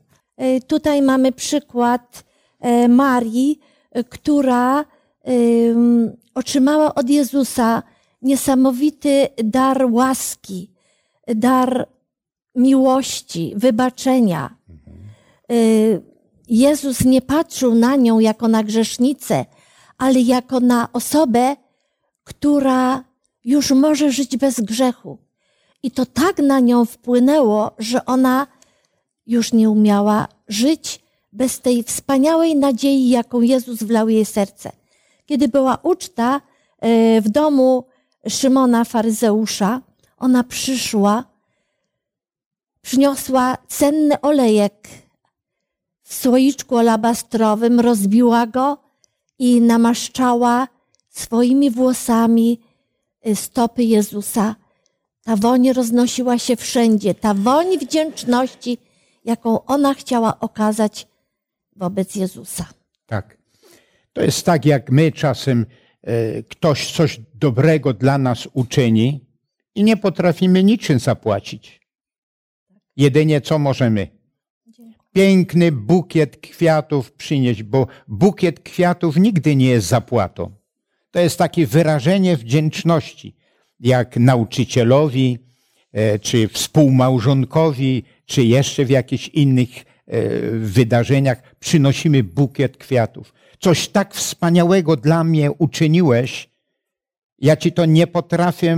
E, 0.41 0.61
tutaj 0.61 1.01
mamy 1.01 1.31
przykład 1.31 2.23
e, 2.59 2.87
Marii, 2.87 3.59
e, 3.91 4.03
która 4.03 4.85
otrzymała 6.35 6.95
od 6.95 7.09
Jezusa 7.09 7.83
niesamowity 8.21 9.27
dar 9.43 9.85
łaski, 9.91 10.71
dar 11.27 11.87
miłości, 12.55 13.53
wybaczenia. 13.55 14.55
Jezus 16.47 17.05
nie 17.05 17.21
patrzył 17.21 17.75
na 17.75 17.95
nią 17.95 18.19
jako 18.19 18.47
na 18.47 18.63
grzesznicę, 18.63 19.45
ale 19.97 20.19
jako 20.19 20.59
na 20.59 20.87
osobę, 20.93 21.55
która 22.23 23.03
już 23.45 23.71
może 23.71 24.11
żyć 24.11 24.37
bez 24.37 24.61
grzechu. 24.61 25.17
I 25.83 25.91
to 25.91 26.05
tak 26.05 26.37
na 26.37 26.59
nią 26.59 26.85
wpłynęło, 26.85 27.71
że 27.79 28.05
ona 28.05 28.47
już 29.27 29.53
nie 29.53 29.69
umiała 29.69 30.27
żyć 30.47 31.01
bez 31.33 31.59
tej 31.59 31.83
wspaniałej 31.83 32.55
nadziei, 32.55 33.09
jaką 33.09 33.41
Jezus 33.41 33.83
wlał 33.83 34.09
jej 34.09 34.25
serce. 34.25 34.71
Kiedy 35.25 35.47
była 35.47 35.77
uczta 35.83 36.41
e, 36.79 37.21
w 37.21 37.29
domu 37.29 37.83
Szymona 38.29 38.85
Faryzeusza, 38.85 39.81
ona 40.17 40.43
przyszła, 40.43 41.23
przyniosła 42.81 43.57
cenny 43.67 44.21
olejek 44.21 44.87
w 46.03 46.13
słoiczku 46.13 46.77
alabastrowym, 46.77 47.79
rozbiła 47.79 48.47
go 48.47 48.77
i 49.39 49.61
namaszczała 49.61 50.67
swoimi 51.09 51.71
włosami 51.71 52.59
e, 53.21 53.35
stopy 53.35 53.83
Jezusa. 53.83 54.55
Ta 55.23 55.35
woń 55.35 55.73
roznosiła 55.73 56.37
się 56.37 56.55
wszędzie, 56.55 57.15
ta 57.15 57.33
woń 57.33 57.77
wdzięczności, 57.77 58.77
jaką 59.25 59.65
ona 59.65 59.93
chciała 59.93 60.39
okazać 60.39 61.07
wobec 61.75 62.15
Jezusa. 62.15 62.65
Tak. 63.05 63.37
To 64.13 64.21
jest 64.21 64.45
tak, 64.45 64.65
jak 64.65 64.91
my 64.91 65.11
czasem 65.11 65.65
e, 66.01 66.43
ktoś 66.43 66.91
coś 66.91 67.19
dobrego 67.33 67.93
dla 67.93 68.17
nas 68.17 68.47
uczyni 68.53 69.25
i 69.75 69.83
nie 69.83 69.97
potrafimy 69.97 70.63
niczym 70.63 70.99
zapłacić. 70.99 71.81
Jedynie 72.95 73.41
co 73.41 73.59
możemy? 73.59 74.07
Piękny 75.13 75.71
bukiet 75.71 76.37
kwiatów 76.37 77.11
przynieść, 77.11 77.63
bo 77.63 77.87
bukiet 78.07 78.59
kwiatów 78.59 79.17
nigdy 79.17 79.55
nie 79.55 79.65
jest 79.65 79.87
zapłatą. 79.87 80.51
To 81.11 81.19
jest 81.19 81.37
takie 81.37 81.67
wyrażenie 81.67 82.37
wdzięczności 82.37 83.35
jak 83.79 84.17
nauczycielowi, 84.17 85.39
czy 86.21 86.47
współmałżonkowi, 86.47 88.03
czy 88.25 88.43
jeszcze 88.43 88.85
w 88.85 88.89
jakichś 88.89 89.27
innych 89.27 89.69
e, 89.69 89.83
wydarzeniach 90.51 91.55
przynosimy 91.59 92.23
bukiet 92.23 92.77
kwiatów. 92.77 93.33
Coś 93.59 93.87
tak 93.87 94.13
wspaniałego 94.15 94.95
dla 94.95 95.23
mnie 95.23 95.51
uczyniłeś, 95.51 96.49
ja 97.39 97.55
ci 97.55 97.71
to 97.71 97.85
nie 97.85 98.07
potrafię 98.07 98.71
e, 98.73 98.77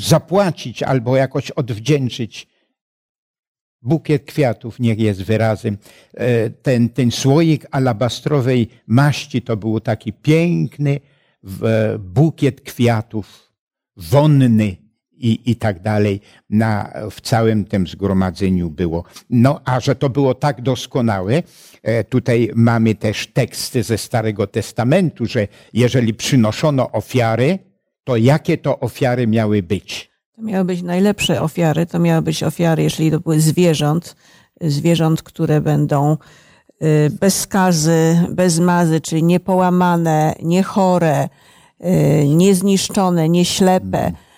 zapłacić 0.00 0.82
albo 0.82 1.16
jakoś 1.16 1.50
odwdzięczyć. 1.50 2.46
Bukiet 3.82 4.24
kwiatów 4.24 4.80
niech 4.80 4.98
jest 4.98 5.22
wyrazem. 5.22 5.78
Ten, 6.62 6.88
ten 6.88 7.10
słoik 7.10 7.66
alabastrowej 7.70 8.68
maści 8.86 9.42
to 9.42 9.56
był 9.56 9.80
taki 9.80 10.12
piękny 10.12 11.00
bukiet 11.98 12.60
kwiatów 12.60 13.52
wonny 13.96 14.76
i, 15.20 15.50
i 15.50 15.56
tak 15.56 15.82
dalej 15.82 16.20
na, 16.50 16.92
w 17.10 17.20
całym 17.20 17.64
tym 17.64 17.86
zgromadzeniu 17.86 18.70
było. 18.70 19.04
No, 19.30 19.60
a 19.64 19.80
że 19.80 19.94
to 19.94 20.10
było 20.10 20.34
tak 20.34 20.62
doskonałe, 20.62 21.42
e, 21.82 22.04
tutaj 22.04 22.50
mamy 22.54 22.94
też 22.94 23.26
teksty 23.26 23.82
ze 23.82 23.98
Starego 23.98 24.46
Testamentu, 24.46 25.26
że 25.26 25.48
jeżeli 25.72 26.14
przynoszono 26.14 26.90
ofiary, 26.92 27.58
to 28.04 28.16
jakie 28.16 28.58
to 28.58 28.80
ofiary 28.80 29.26
miały 29.26 29.62
być? 29.62 30.10
To 30.36 30.42
miały 30.42 30.64
być 30.64 30.82
najlepsze 30.82 31.42
ofiary, 31.42 31.86
to 31.86 31.98
miały 31.98 32.22
być 32.22 32.42
ofiary, 32.42 32.82
jeżeli 32.82 33.10
to 33.10 33.20
były 33.20 33.40
zwierząt, 33.40 34.16
zwierząt, 34.60 35.22
które 35.22 35.60
będą 35.60 36.16
y, 36.82 37.10
bez 37.20 37.40
skazy, 37.40 38.24
bez 38.30 38.58
mazy, 38.58 39.00
czyli 39.00 39.22
niepołamane, 39.22 40.34
niechore, 40.42 41.28
Y, 41.84 42.28
niezniszczone, 42.28 43.28
nieślepe. 43.28 44.08
Y, 44.08 44.29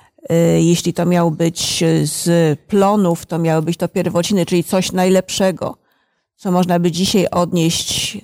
jeśli 0.61 0.95
to 0.95 1.07
miał 1.07 1.31
być 1.31 1.85
z 2.03 2.59
plonów, 2.61 3.27
to 3.27 3.39
miały 3.39 3.63
być 3.63 3.77
to 3.77 3.89
pierwociny, 3.89 4.47
czyli 4.47 4.65
coś 4.65 4.93
najlepszego, 4.93 5.77
co 6.37 6.53
można 6.53 6.79
by 6.79 6.91
dzisiaj 6.91 7.27
odnieść. 7.31 8.19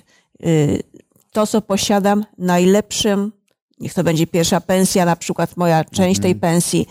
Y, 0.45 0.83
to, 1.31 1.47
co 1.47 1.61
posiadam, 1.61 2.25
najlepszym, 2.37 3.31
niech 3.79 3.93
to 3.93 4.03
będzie 4.03 4.27
pierwsza 4.27 4.61
pensja, 4.61 5.05
na 5.05 5.15
przykład 5.15 5.57
moja 5.57 5.83
część 5.83 6.21
tej 6.21 6.31
mhm. 6.31 6.39
pensji, 6.39 6.87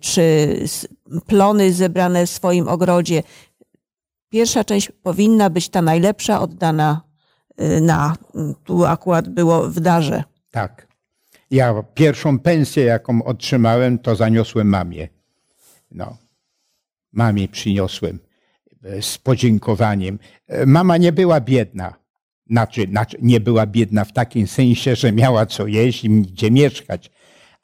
czy 0.00 0.64
plony 1.26 1.72
zebrane 1.72 2.26
w 2.26 2.30
swoim 2.30 2.68
ogrodzie. 2.68 3.22
Pierwsza 4.28 4.64
część 4.64 4.92
powinna 5.02 5.50
być 5.50 5.68
ta 5.68 5.82
najlepsza, 5.82 6.40
oddana 6.40 7.00
na, 7.80 8.16
tu 8.64 8.84
akurat 8.84 9.28
było 9.28 9.68
w 9.68 9.80
darze. 9.80 10.24
Tak. 10.50 10.85
Ja 11.50 11.82
pierwszą 11.94 12.38
pensję, 12.38 12.84
jaką 12.84 13.24
otrzymałem, 13.24 13.98
to 13.98 14.16
zaniosłem 14.16 14.68
mamie. 14.68 15.08
No. 15.90 16.16
Mamie 17.12 17.48
przyniosłem 17.48 18.18
e, 18.84 19.02
z 19.02 19.18
podziękowaniem. 19.18 20.18
E, 20.46 20.66
Mama 20.66 20.96
nie 20.96 21.12
była 21.12 21.40
biedna. 21.40 21.94
Znaczy, 22.50 22.86
znaczy, 22.90 23.16
nie 23.22 23.40
była 23.40 23.66
biedna 23.66 24.04
w 24.04 24.12
takim 24.12 24.46
sensie, 24.46 24.96
że 24.96 25.12
miała 25.12 25.46
co 25.46 25.66
jeść 25.66 26.04
i 26.04 26.08
gdzie 26.08 26.50
mieszkać. 26.50 27.10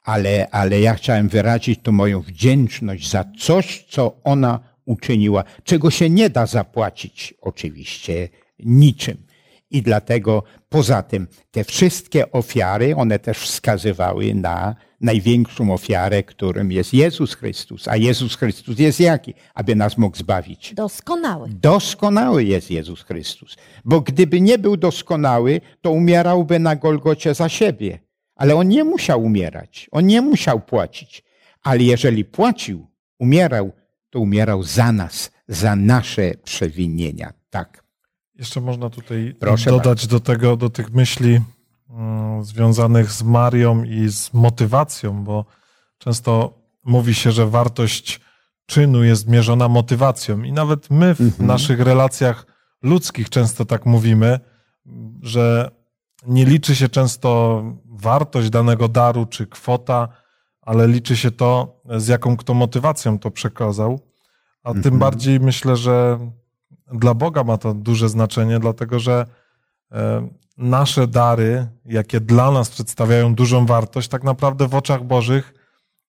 Ale, 0.03 0.49
ale 0.51 0.79
ja 0.79 0.93
chciałem 0.93 1.29
wyrazić 1.29 1.79
tu 1.83 1.91
moją 1.91 2.21
wdzięczność 2.21 3.09
za 3.09 3.25
coś, 3.39 3.85
co 3.89 4.21
ona 4.23 4.59
uczyniła, 4.85 5.43
czego 5.63 5.91
się 5.91 6.09
nie 6.09 6.29
da 6.29 6.45
zapłacić 6.45 7.33
oczywiście 7.41 8.29
niczym. 8.59 9.17
I 9.73 9.81
dlatego 9.81 10.43
poza 10.69 11.03
tym 11.03 11.27
te 11.51 11.63
wszystkie 11.63 12.31
ofiary, 12.31 12.95
one 12.95 13.19
też 13.19 13.37
wskazywały 13.37 14.33
na 14.35 14.75
największą 15.01 15.73
ofiarę, 15.73 16.23
którym 16.23 16.71
jest 16.71 16.93
Jezus 16.93 17.35
Chrystus. 17.35 17.87
A 17.87 17.97
Jezus 17.97 18.35
Chrystus 18.35 18.79
jest 18.79 18.99
jaki? 18.99 19.33
Aby 19.53 19.75
nas 19.75 19.97
mógł 19.97 20.17
zbawić. 20.17 20.73
Doskonały. 20.73 21.49
Doskonały 21.49 22.43
jest 22.43 22.71
Jezus 22.71 23.03
Chrystus. 23.03 23.55
Bo 23.85 24.01
gdyby 24.01 24.41
nie 24.41 24.57
był 24.57 24.77
doskonały, 24.77 25.61
to 25.81 25.91
umierałby 25.91 26.59
na 26.59 26.75
Golgocie 26.75 27.33
za 27.33 27.49
siebie. 27.49 27.99
Ale 28.35 28.55
on 28.55 28.67
nie 28.67 28.83
musiał 28.83 29.23
umierać. 29.23 29.89
On 29.91 30.05
nie 30.05 30.21
musiał 30.21 30.59
płacić. 30.59 31.23
Ale 31.63 31.83
jeżeli 31.83 32.25
płacił, 32.25 32.87
umierał, 33.19 33.71
to 34.09 34.19
umierał 34.19 34.63
za 34.63 34.91
nas, 34.91 35.31
za 35.47 35.75
nasze 35.75 36.31
przewinienia. 36.43 37.33
Tak. 37.49 37.82
Jeszcze 38.43 38.61
można 38.61 38.89
tutaj 38.89 39.35
Proszę 39.39 39.69
dodać 39.69 40.07
do 40.07 40.19
tego, 40.19 40.57
do 40.57 40.69
tych 40.69 40.91
myśli 40.93 41.41
mm, 41.89 42.43
związanych 42.43 43.11
z 43.11 43.23
Marią 43.23 43.83
i 43.83 44.09
z 44.09 44.33
motywacją, 44.33 45.23
bo 45.23 45.45
często 45.97 46.53
mówi 46.83 47.13
się, 47.13 47.31
że 47.31 47.47
wartość 47.49 48.21
czynu 48.65 49.03
jest 49.03 49.27
mierzona 49.27 49.67
motywacją 49.67 50.43
i 50.43 50.51
nawet 50.51 50.89
my 50.89 51.15
w 51.15 51.21
Mhm. 51.21 51.47
naszych 51.47 51.79
relacjach 51.79 52.45
ludzkich 52.81 53.29
często 53.29 53.65
tak 53.65 53.85
mówimy, 53.85 54.39
że 55.21 55.71
nie 56.27 56.45
liczy 56.45 56.75
się 56.75 56.89
często 56.89 57.63
wartość 57.85 58.49
danego 58.49 58.87
daru 58.87 59.25
czy 59.25 59.47
kwota, 59.47 60.07
ale 60.61 60.87
liczy 60.87 61.17
się 61.17 61.31
to, 61.31 61.81
z 61.97 62.07
jaką 62.07 62.37
kto 62.37 62.53
motywacją 62.53 63.19
to 63.19 63.31
przekazał. 63.31 63.99
A 64.63 64.69
tym 64.69 64.77
Mhm. 64.77 64.99
bardziej 64.99 65.39
myślę, 65.39 65.75
że 65.77 66.19
dla 66.93 67.13
Boga 67.13 67.43
ma 67.43 67.57
to 67.57 67.73
duże 67.73 68.09
znaczenie, 68.09 68.59
dlatego 68.59 68.99
że 68.99 69.25
e, 69.91 70.27
nasze 70.57 71.07
dary, 71.07 71.67
jakie 71.85 72.19
dla 72.19 72.51
nas 72.51 72.69
przedstawiają 72.69 73.35
dużą 73.35 73.65
wartość, 73.65 74.07
tak 74.07 74.23
naprawdę 74.23 74.67
w 74.67 74.75
oczach 74.75 75.03
Bożych 75.03 75.53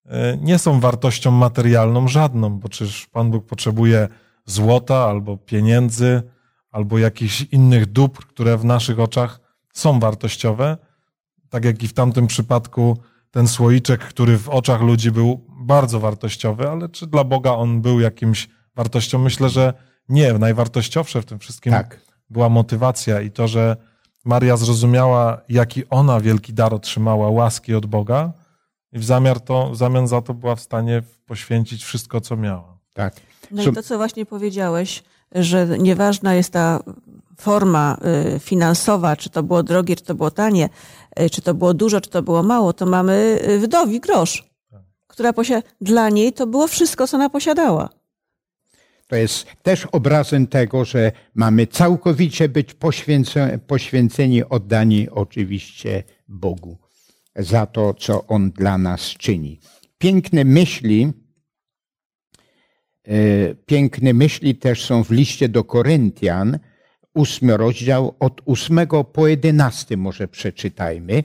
e, 0.07 0.37
nie 0.37 0.59
są 0.59 0.81
wartością 0.81 1.31
materialną 1.31 2.09
żadną, 2.09 2.59
bo 2.59 2.69
czyż 2.69 3.07
Pan 3.07 3.31
Bóg 3.31 3.47
potrzebuje 3.47 4.09
złota 4.47 4.97
albo 4.97 5.37
pieniędzy, 5.37 6.23
albo 6.71 6.99
jakichś 6.99 7.41
innych 7.41 7.87
dóbr, 7.87 8.27
które 8.27 8.59
w 8.59 8.65
naszych 8.65 9.01
oczach 9.01 9.41
są 9.73 10.01
wartościowe. 10.01 10.77
Tak 11.51 11.65
jak 11.65 11.83
i 11.83 11.89
w 11.89 11.93
tamtym 11.93 12.27
przypadku 12.27 12.99
ten 13.31 13.49
słoiczek, 13.49 14.01
który 14.01 14.39
w 14.39 14.49
oczach 14.49 14.81
ludzi 14.81 15.11
był 15.11 15.41
bardzo 15.49 16.01
wartościowy, 16.01 16.71
ale 16.71 16.89
czy 16.89 17.07
dla 17.07 17.25
Boga 17.25 17.51
on 17.51 17.81
był 17.81 18.01
jakimś 18.01 18.49
wartością? 18.77 19.19
Myślę, 19.19 19.49
że 19.49 19.75
nie. 20.09 20.33
Najwartościowsze 20.33 21.23
w 21.23 21.25
tym 21.25 21.39
wszystkim 21.39 21.73
Tak. 21.73 22.01
była 22.31 22.49
motywacja 22.49 23.21
i 23.21 23.31
to, 23.31 23.49
że 23.49 23.77
Maria 24.25 24.57
zrozumiała, 24.57 25.41
jaki 25.49 25.89
ona 25.91 26.21
wielki 26.21 26.55
dar 26.55 26.75
otrzymała, 26.75 27.31
łaski 27.31 27.75
od 27.75 27.87
Boga 27.87 28.33
i 28.93 28.99
w, 28.99 29.05
zamiar 29.05 29.41
to, 29.41 29.71
w 29.71 29.77
zamian 29.77 30.09
za 30.09 30.23
to 30.23 30.35
była 30.35 30.57
w 30.57 30.61
stanie 30.61 31.03
poświęcić 31.27 31.85
wszystko, 31.85 32.21
co 32.21 32.37
miała. 32.37 32.79
Tak. 32.93 33.15
No 33.51 33.63
i 33.63 33.73
to, 33.73 33.83
co 33.83 33.97
właśnie 33.97 34.27
powiedziałeś, 34.27 35.03
że 35.33 35.67
nieważna 35.79 36.35
jest 36.35 36.53
ta 36.53 36.81
forma 37.39 37.97
y, 38.37 38.39
finansowa, 38.39 39.17
czy 39.17 39.31
to 39.31 39.43
było 39.43 39.63
drogie, 39.63 39.97
czy 39.97 40.05
to 40.05 40.15
było 40.15 40.31
tanie, 40.31 40.69
y, 41.21 41.31
czy 41.31 41.43
to 41.43 41.55
było 41.55 41.75
dużo, 41.75 42.01
czy 42.01 42.11
to 42.11 42.23
było 42.23 42.43
mało, 42.43 42.73
to 42.73 42.87
mamy 42.87 43.39
y, 43.49 43.59
wdowi 43.61 44.01
grosz, 44.01 44.45
która 45.07 45.33
posia- 45.33 45.63
dla 45.81 46.09
niej 46.11 46.33
to 46.33 46.47
było 46.47 46.67
wszystko, 46.69 47.07
co 47.09 47.17
ona 47.17 47.31
posiadała. 47.31 47.89
To 49.07 49.17
jest 49.17 49.47
też 49.63 49.87
obrazem 49.87 50.47
tego, 50.47 50.85
że 50.85 51.13
mamy 51.35 51.67
całkowicie 51.67 52.49
być 52.49 52.69
poświęceni, 53.67 54.45
oddani 54.45 55.11
oczywiście 55.11 56.03
Bogu 56.29 56.79
za 57.37 57.67
to, 57.67 57.95
co 57.95 58.27
On 58.27 58.51
dla 58.51 58.79
nas 58.79 59.01
czyni. 59.01 59.61
Piękne 59.99 60.45
myśli, 60.45 61.13
e, 63.05 63.55
piękne 63.55 64.15
myśli 64.15 64.55
też 64.55 64.85
są 64.85 65.05
w 65.05 65.11
liście 65.11 65.49
do 65.49 65.65
Koryntian, 65.65 66.59
ósmy 67.15 67.57
rozdział, 67.57 68.15
od 68.21 68.41
ósmego 68.45 69.05
po 69.05 69.29
jedenasty 69.29 69.97
może 69.97 70.29
przeczytajmy. 70.29 71.25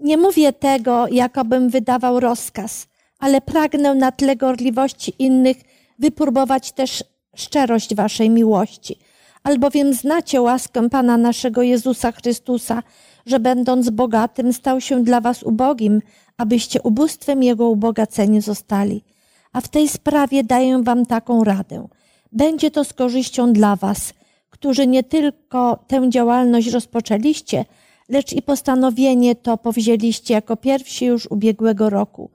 Nie 0.00 0.16
mówię 0.16 0.52
tego, 0.52 1.08
jakobym 1.08 1.70
wydawał 1.70 2.20
rozkaz, 2.20 2.88
ale 3.18 3.40
pragnę 3.40 3.94
na 3.94 4.12
tle 4.12 4.36
gorliwości 4.36 5.14
innych 5.18 5.56
wypróbować 5.98 6.72
też 6.72 7.04
szczerość 7.36 7.94
waszej 7.94 8.30
miłości. 8.30 8.98
Albowiem 9.42 9.94
znacie 9.94 10.42
łaskę 10.42 10.90
Pana 10.90 11.16
naszego 11.16 11.62
Jezusa 11.62 12.12
Chrystusa, 12.12 12.82
że 13.26 13.40
będąc 13.40 13.90
bogatym 13.90 14.52
stał 14.52 14.80
się 14.80 15.04
dla 15.04 15.20
was 15.20 15.42
ubogim, 15.42 16.02
abyście 16.36 16.82
ubóstwem 16.82 17.42
Jego 17.42 17.68
ubogaceni 17.68 18.40
zostali. 18.40 19.04
A 19.52 19.60
w 19.60 19.68
tej 19.68 19.88
sprawie 19.88 20.44
daję 20.44 20.82
wam 20.82 21.06
taką 21.06 21.44
radę. 21.44 21.88
Będzie 22.32 22.70
to 22.70 22.84
z 22.84 22.92
korzyścią 22.92 23.52
dla 23.52 23.76
was, 23.76 24.14
którzy 24.50 24.86
nie 24.86 25.02
tylko 25.02 25.84
tę 25.86 26.10
działalność 26.10 26.66
rozpoczęliście, 26.66 27.64
lecz 28.08 28.32
i 28.32 28.42
postanowienie 28.42 29.34
to 29.34 29.58
powzięliście 29.58 30.34
jako 30.34 30.56
pierwsi 30.56 31.04
już 31.04 31.26
ubiegłego 31.26 31.90
roku. 31.90 32.30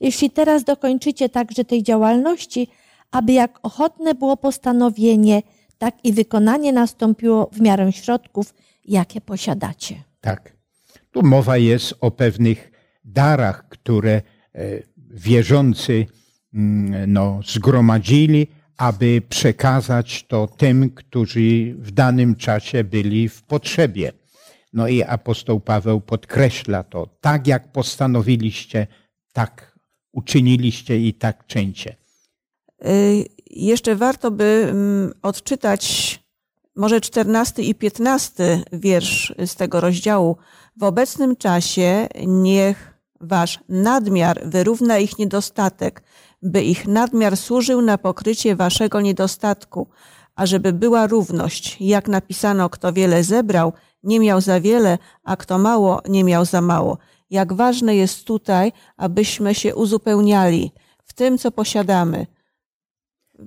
Jeśli 0.00 0.30
teraz 0.30 0.64
dokończycie 0.64 1.28
także 1.28 1.64
tej 1.64 1.82
działalności, 1.82 2.68
aby 3.12 3.32
jak 3.32 3.58
ochotne 3.62 4.14
było 4.14 4.36
postanowienie, 4.36 5.42
tak 5.78 5.94
i 6.04 6.12
wykonanie 6.12 6.72
nastąpiło 6.72 7.50
w 7.52 7.60
miarę 7.60 7.92
środków, 7.92 8.54
jakie 8.84 9.20
posiadacie. 9.20 10.02
Tak. 10.20 10.56
Tu 11.10 11.22
mowa 11.22 11.56
jest 11.56 11.94
o 12.00 12.10
pewnych 12.10 12.72
darach, 13.04 13.68
które 13.68 14.12
e, 14.12 14.22
wierzący 14.96 16.06
mm, 16.54 17.12
no, 17.12 17.40
zgromadzili, 17.46 18.46
aby 18.76 19.22
przekazać 19.28 20.24
to 20.28 20.46
tym, 20.46 20.90
którzy 20.90 21.74
w 21.78 21.90
danym 21.90 22.36
czasie 22.36 22.84
byli 22.84 23.28
w 23.28 23.42
potrzebie. 23.42 24.12
No 24.72 24.88
i 24.88 25.02
apostoł 25.02 25.60
Paweł 25.60 26.00
podkreśla 26.00 26.82
to. 26.82 27.06
Tak 27.20 27.46
jak 27.46 27.72
postanowiliście, 27.72 28.86
tak 29.32 29.78
uczyniliście 30.12 30.98
i 30.98 31.14
tak 31.14 31.46
czyńcie. 31.46 31.96
Y, 32.86 33.26
Jeszcze 33.54 33.96
warto 33.96 34.30
by 34.30 34.66
mm, 34.70 35.12
odczytać 35.22 36.22
może 36.76 37.00
14 37.00 37.62
i 37.62 37.74
15 37.74 38.64
wiersz 38.72 39.34
z 39.46 39.54
tego 39.54 39.80
rozdziału. 39.80 40.36
W 40.76 40.82
obecnym 40.82 41.36
czasie 41.36 42.08
niech 42.26 42.98
wasz 43.20 43.60
nadmiar 43.68 44.40
wyrówna 44.44 44.98
ich 44.98 45.18
niedostatek, 45.18 46.02
by 46.42 46.62
ich 46.62 46.86
nadmiar 46.86 47.36
służył 47.36 47.82
na 47.82 47.98
pokrycie 47.98 48.56
waszego 48.56 49.00
niedostatku, 49.00 49.88
a 50.34 50.46
żeby 50.46 50.72
była 50.72 51.06
równość. 51.06 51.76
Jak 51.80 52.08
napisano, 52.08 52.70
kto 52.70 52.92
wiele 52.92 53.24
zebrał, 53.24 53.72
nie 54.02 54.20
miał 54.20 54.40
za 54.40 54.60
wiele, 54.60 54.98
a 55.24 55.36
kto 55.36 55.58
mało, 55.58 56.02
nie 56.08 56.24
miał 56.24 56.44
za 56.44 56.60
mało. 56.60 56.98
Jak 57.30 57.52
ważne 57.52 57.96
jest 57.96 58.24
tutaj, 58.24 58.72
abyśmy 58.96 59.54
się 59.54 59.74
uzupełniali 59.74 60.72
w 61.04 61.12
tym, 61.12 61.38
co 61.38 61.50
posiadamy. 61.50 62.26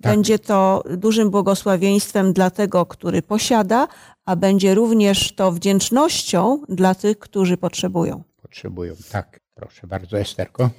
Będzie 0.01 0.39
to 0.39 0.84
dużym 0.97 1.29
błogosławieństwem 1.29 2.34
dla 2.34 2.49
tego, 2.49 2.86
który 2.86 3.21
posiada, 3.21 3.88
a 4.25 4.36
będzie 4.36 4.75
również 4.75 5.36
to 5.36 5.51
wdzięcznością 5.51 6.62
dla 6.69 6.95
tych, 6.95 7.19
którzy 7.19 7.58
potrzebują. 7.58 8.23
Potrzebują. 8.41 8.95
Tak. 9.12 9.39
Proszę 9.55 9.88
bardzo, 9.88 10.19
Esterko. 10.19 10.69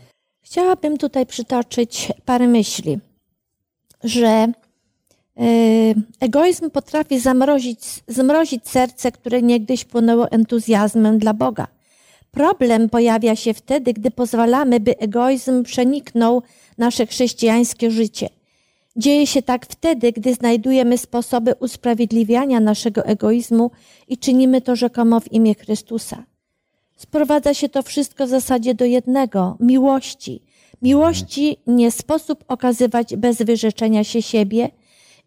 Chciałabym 0.40 0.98
tutaj 0.98 1.26
przytoczyć 1.26 2.12
parę 2.24 2.48
myśli, 2.48 2.98
że 4.04 4.52
y, 5.40 5.94
egoizm 6.20 6.70
potrafi 6.70 7.20
zamrozić, 7.20 8.02
zmrozić 8.08 8.68
serce, 8.68 9.12
które 9.12 9.42
niegdyś 9.42 9.84
płonęło 9.84 10.30
entuzjazmem 10.30 11.18
dla 11.18 11.34
Boga. 11.34 11.66
Problem 12.30 12.88
pojawia 12.88 13.36
się 13.36 13.54
wtedy, 13.54 13.92
gdy 13.92 14.10
pozwalamy, 14.10 14.80
by 14.80 14.98
egoizm 14.98 15.62
przeniknął 15.62 16.42
nasze 16.78 17.06
chrześcijańskie 17.06 17.90
życie. 17.90 18.28
Dzieje 18.96 19.26
się 19.26 19.42
tak 19.42 19.66
wtedy, 19.66 20.12
gdy 20.12 20.34
znajdujemy 20.34 20.98
sposoby 20.98 21.54
usprawiedliwiania 21.54 22.60
naszego 22.60 23.04
egoizmu 23.04 23.70
i 24.08 24.18
czynimy 24.18 24.60
to 24.60 24.76
rzekomo 24.76 25.20
w 25.20 25.32
imię 25.32 25.54
Chrystusa. 25.54 26.24
Sprowadza 26.96 27.54
się 27.54 27.68
to 27.68 27.82
wszystko 27.82 28.26
w 28.26 28.30
zasadzie 28.30 28.74
do 28.74 28.84
jednego 28.84 29.56
miłości. 29.60 30.42
Miłości 30.82 31.56
nie 31.66 31.90
sposób 31.90 32.44
okazywać 32.48 33.16
bez 33.16 33.42
wyrzeczenia 33.42 34.04
się 34.04 34.22
siebie 34.22 34.70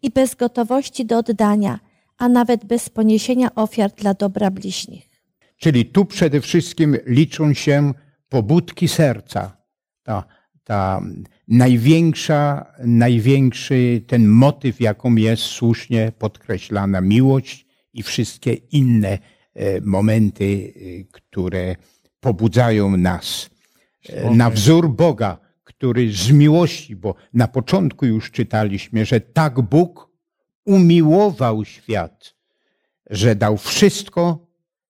i 0.02 0.10
bez 0.10 0.34
gotowości 0.34 1.06
do 1.06 1.18
oddania, 1.18 1.80
a 2.18 2.28
nawet 2.28 2.64
bez 2.64 2.88
poniesienia 2.88 3.54
ofiar 3.54 3.90
dla 3.90 4.14
dobra 4.14 4.50
bliźnich. 4.50 5.08
Czyli 5.56 5.86
tu 5.86 6.04
przede 6.04 6.40
wszystkim 6.40 6.96
liczą 7.06 7.54
się 7.54 7.92
pobudki 8.28 8.88
serca. 8.88 9.56
Ta, 10.02 10.24
ta 10.64 11.02
największa, 11.50 12.72
największy 12.84 14.04
ten 14.06 14.28
motyw, 14.28 14.80
jaką 14.80 15.14
jest 15.14 15.42
słusznie 15.42 16.12
podkreślana 16.18 17.00
miłość 17.00 17.66
i 17.92 18.02
wszystkie 18.02 18.52
inne 18.52 19.18
e, 19.54 19.80
momenty, 19.80 20.44
e, 20.44 21.04
które 21.12 21.76
pobudzają 22.20 22.96
nas 22.96 23.50
e, 24.08 24.30
na 24.30 24.50
wzór 24.50 24.90
Boga, 24.90 25.38
który 25.64 26.12
z 26.12 26.30
miłości, 26.30 26.96
bo 26.96 27.14
na 27.34 27.48
początku 27.48 28.06
już 28.06 28.30
czytaliśmy, 28.30 29.04
że 29.04 29.20
tak 29.20 29.60
Bóg 29.60 30.10
umiłował 30.64 31.64
świat, 31.64 32.34
że 33.10 33.34
dał 33.34 33.56
wszystko, 33.56 34.46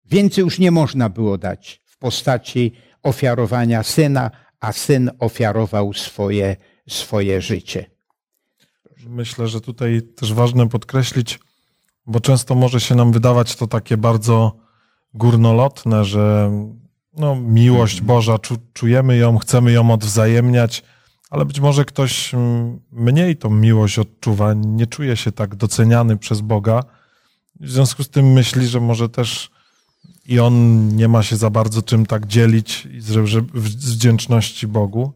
więcej 0.04 0.42
już 0.42 0.58
nie 0.58 0.70
można 0.70 1.08
było 1.08 1.38
dać 1.38 1.82
w 1.84 1.98
postaci 1.98 2.72
ofiarowania 3.02 3.82
syna, 3.82 4.30
a 4.60 4.72
syn 4.72 5.10
ofiarował 5.18 5.92
swoje, 5.92 6.56
swoje 6.88 7.42
życie. 7.42 7.90
Myślę, 9.06 9.48
że 9.48 9.60
tutaj 9.60 10.02
też 10.02 10.32
ważne 10.32 10.68
podkreślić, 10.68 11.38
bo 12.06 12.20
często 12.20 12.54
może 12.54 12.80
się 12.80 12.94
nam 12.94 13.12
wydawać 13.12 13.56
to 13.56 13.66
takie 13.66 13.96
bardzo 13.96 14.56
górnolotne, 15.14 16.04
że 16.04 16.50
no, 17.16 17.36
miłość 17.36 18.00
Boża, 18.00 18.38
czujemy 18.72 19.16
ją, 19.16 19.38
chcemy 19.38 19.72
ją 19.72 19.90
odwzajemniać, 19.90 20.82
ale 21.30 21.44
być 21.44 21.60
może 21.60 21.84
ktoś 21.84 22.34
mm, 22.34 22.80
mniej 22.92 23.36
tą 23.36 23.50
miłość 23.50 23.98
odczuwa, 23.98 24.54
nie 24.54 24.86
czuje 24.86 25.16
się 25.16 25.32
tak 25.32 25.56
doceniany 25.56 26.16
przez 26.16 26.40
Boga. 26.40 26.82
W 27.60 27.70
związku 27.70 28.04
z 28.04 28.08
tym 28.08 28.32
myśli, 28.32 28.66
że 28.66 28.80
może 28.80 29.08
też 29.08 29.50
i 30.28 30.40
on 30.40 30.88
nie 30.96 31.08
ma 31.08 31.22
się 31.22 31.36
za 31.36 31.50
bardzo 31.50 31.82
czym 31.82 32.06
tak 32.06 32.26
dzielić 32.26 32.88
z 32.98 33.94
wdzięczności 33.94 34.66
Bogu. 34.66 35.12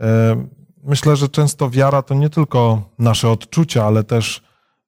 E, 0.00 0.46
myślę, 0.84 1.16
że 1.16 1.28
często 1.28 1.70
wiara 1.70 2.02
to 2.02 2.14
nie 2.14 2.30
tylko 2.30 2.90
nasze 2.98 3.30
odczucia, 3.30 3.84
ale 3.84 4.04
też 4.04 4.42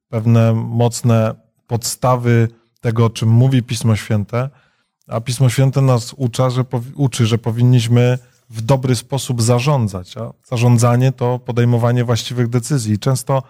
pewne 0.08 0.54
mocne 0.54 1.34
podstawy 1.66 2.48
tego, 2.80 3.04
o 3.04 3.10
czym 3.10 3.28
mówi 3.28 3.62
Pismo 3.62 3.96
Święte. 3.96 4.50
A 5.06 5.20
Pismo 5.20 5.48
Święte 5.48 5.80
nas 5.80 6.14
ucza, 6.16 6.50
że, 6.50 6.64
uczy, 6.94 7.26
że 7.26 7.38
powinniśmy 7.38 8.18
w 8.50 8.60
dobry 8.60 8.96
sposób 8.96 9.42
zarządzać. 9.42 10.16
A 10.16 10.32
zarządzanie 10.44 11.12
to 11.12 11.38
podejmowanie 11.38 12.04
właściwych 12.04 12.48
decyzji. 12.48 12.94
I 12.94 12.98
często 12.98 13.42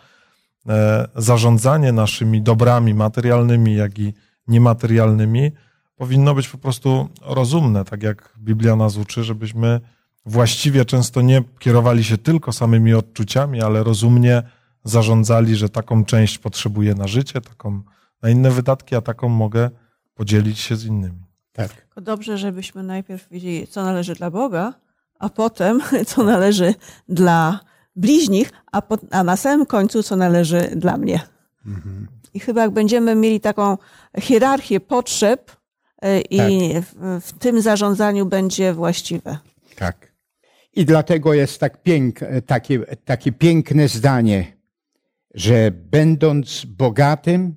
e, 0.69 1.09
zarządzanie 1.17 1.93
naszymi 1.93 2.43
dobrami 2.43 2.95
materialnymi, 2.95 3.75
jak 3.75 3.99
i 3.99 4.15
niematerialnymi 4.49 5.53
powinno 5.99 6.35
być 6.35 6.49
po 6.49 6.59
prostu 6.59 7.09
rozumne, 7.23 7.85
tak 7.85 8.03
jak 8.03 8.33
Biblia 8.39 8.77
nas 8.77 8.97
uczy, 8.97 9.25
żebyśmy 9.25 9.81
właściwie 10.27 10.85
często 10.85 11.21
nie 11.21 11.43
kierowali 11.59 12.05
się 12.05 12.19
tylko 12.19 12.53
samymi 12.53 12.95
odczuciami, 12.95 13.63
ale 13.63 13.83
rozumnie 13.83 14.43
zarządzali, 14.85 15.57
że 15.57 15.69
taką 15.69 16.05
część 16.05 16.39
potrzebuję 16.39 16.95
na 16.95 17.07
życie, 17.07 17.41
taką 17.41 17.83
na 18.23 18.31
inne 18.31 18.51
wydatki, 18.51 18.95
a 18.95 19.01
taką 19.01 19.29
mogę 19.29 19.71
podzielić 20.15 20.59
się 20.59 20.77
z 20.77 20.85
innymi. 20.85 21.23
Tak. 21.53 21.71
dobrze, 21.97 22.39
żebyśmy 22.39 22.83
najpierw 22.83 23.29
wiedzieli, 23.31 23.67
co 23.67 23.85
należy 23.85 24.15
dla 24.15 24.31
Boga, 24.31 24.75
a 25.19 25.29
potem, 25.29 25.81
co 26.07 26.25
należy 26.25 26.75
dla 27.09 27.61
bliźnich, 27.97 28.53
a, 28.73 28.83
po, 28.83 28.99
a 29.11 29.25
na 29.25 29.37
samym 29.37 29.67
końcu, 29.67 30.03
co 30.03 30.17
należy 30.17 30.71
dla 30.77 30.97
mnie. 30.97 31.21
Mhm. 31.67 32.09
I 32.35 32.41
chyba 32.41 32.63
jak 32.63 32.71
będziemy 32.71 33.15
mieli 33.15 33.41
taką 33.41 33.79
hierarchię 34.19 34.81
potrzeb, 34.81 35.58
i 36.31 36.37
tak. 36.37 36.51
w, 36.85 37.21
w, 37.27 37.39
tym 37.39 37.61
zarządzaniu 37.61 38.27
będzie 38.27 38.73
właściwe. 38.73 39.39
Tak. 39.77 40.13
I 40.75 40.85
dlatego 40.85 41.35
jest 41.35 41.61
tak 41.61 41.83
pięk, 41.83 42.21
takie, 42.47 42.79
takie 43.05 43.33
piękne 43.33 43.89
zdanie, 43.89 44.57
że 45.35 45.71
będąc 45.71 46.65
bogatym, 46.65 47.57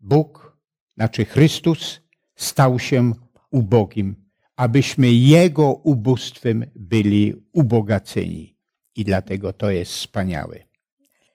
Bóg, 0.00 0.56
znaczy 0.96 1.24
Chrystus, 1.24 2.00
stał 2.36 2.78
się 2.78 3.12
ubogim 3.50 4.24
abyśmy 4.56 5.12
Jego 5.12 5.72
ubóstwem 5.72 6.66
byli 6.74 7.34
ubogaceni. 7.52 8.56
I 8.96 9.04
dlatego 9.04 9.52
to 9.52 9.70
jest 9.70 9.92
wspaniałe. 9.92 10.58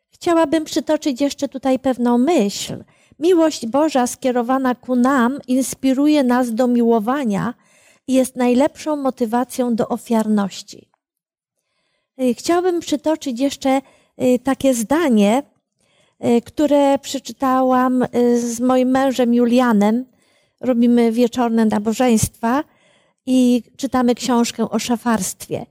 Chciałabym 0.10 0.66
przytoczyć 0.66 1.22
jeszcze 1.22 1.50
tutaj 1.50 1.80
pewną 1.80 2.18
myśl. 2.18 2.84
Miłość 3.20 3.68
Boża 3.68 4.08
skierowana 4.08 4.76
ku 4.76 4.96
nam 4.96 5.40
inspiruje 5.48 6.24
nas 6.24 6.54
do 6.54 6.68
miłowania 6.68 7.54
i 8.08 8.14
jest 8.14 8.36
najlepszą 8.36 8.96
motywacją 8.96 9.76
do 9.76 9.88
ofiarności. 9.88 10.90
Y, 12.22 12.34
chciałabym 12.34 12.80
przytoczyć 12.80 13.40
jeszcze 13.40 13.82
y, 14.22 14.40
takie 14.44 14.74
zdanie, 14.74 15.44
y, 16.26 16.42
które 16.42 17.00
przeczytałam 17.00 18.06
z 18.36 18.60
moim 18.60 18.90
mężem 18.90 19.34
Julianem. 19.34 20.06
Robimy 20.62 21.12
wieczorne 21.12 21.66
nabożeństwa 21.66 22.64
i 23.26 23.64
czytamy 23.78 24.16
książkę 24.16 24.70
o 24.70 24.80
szafarstwie. 24.80 25.66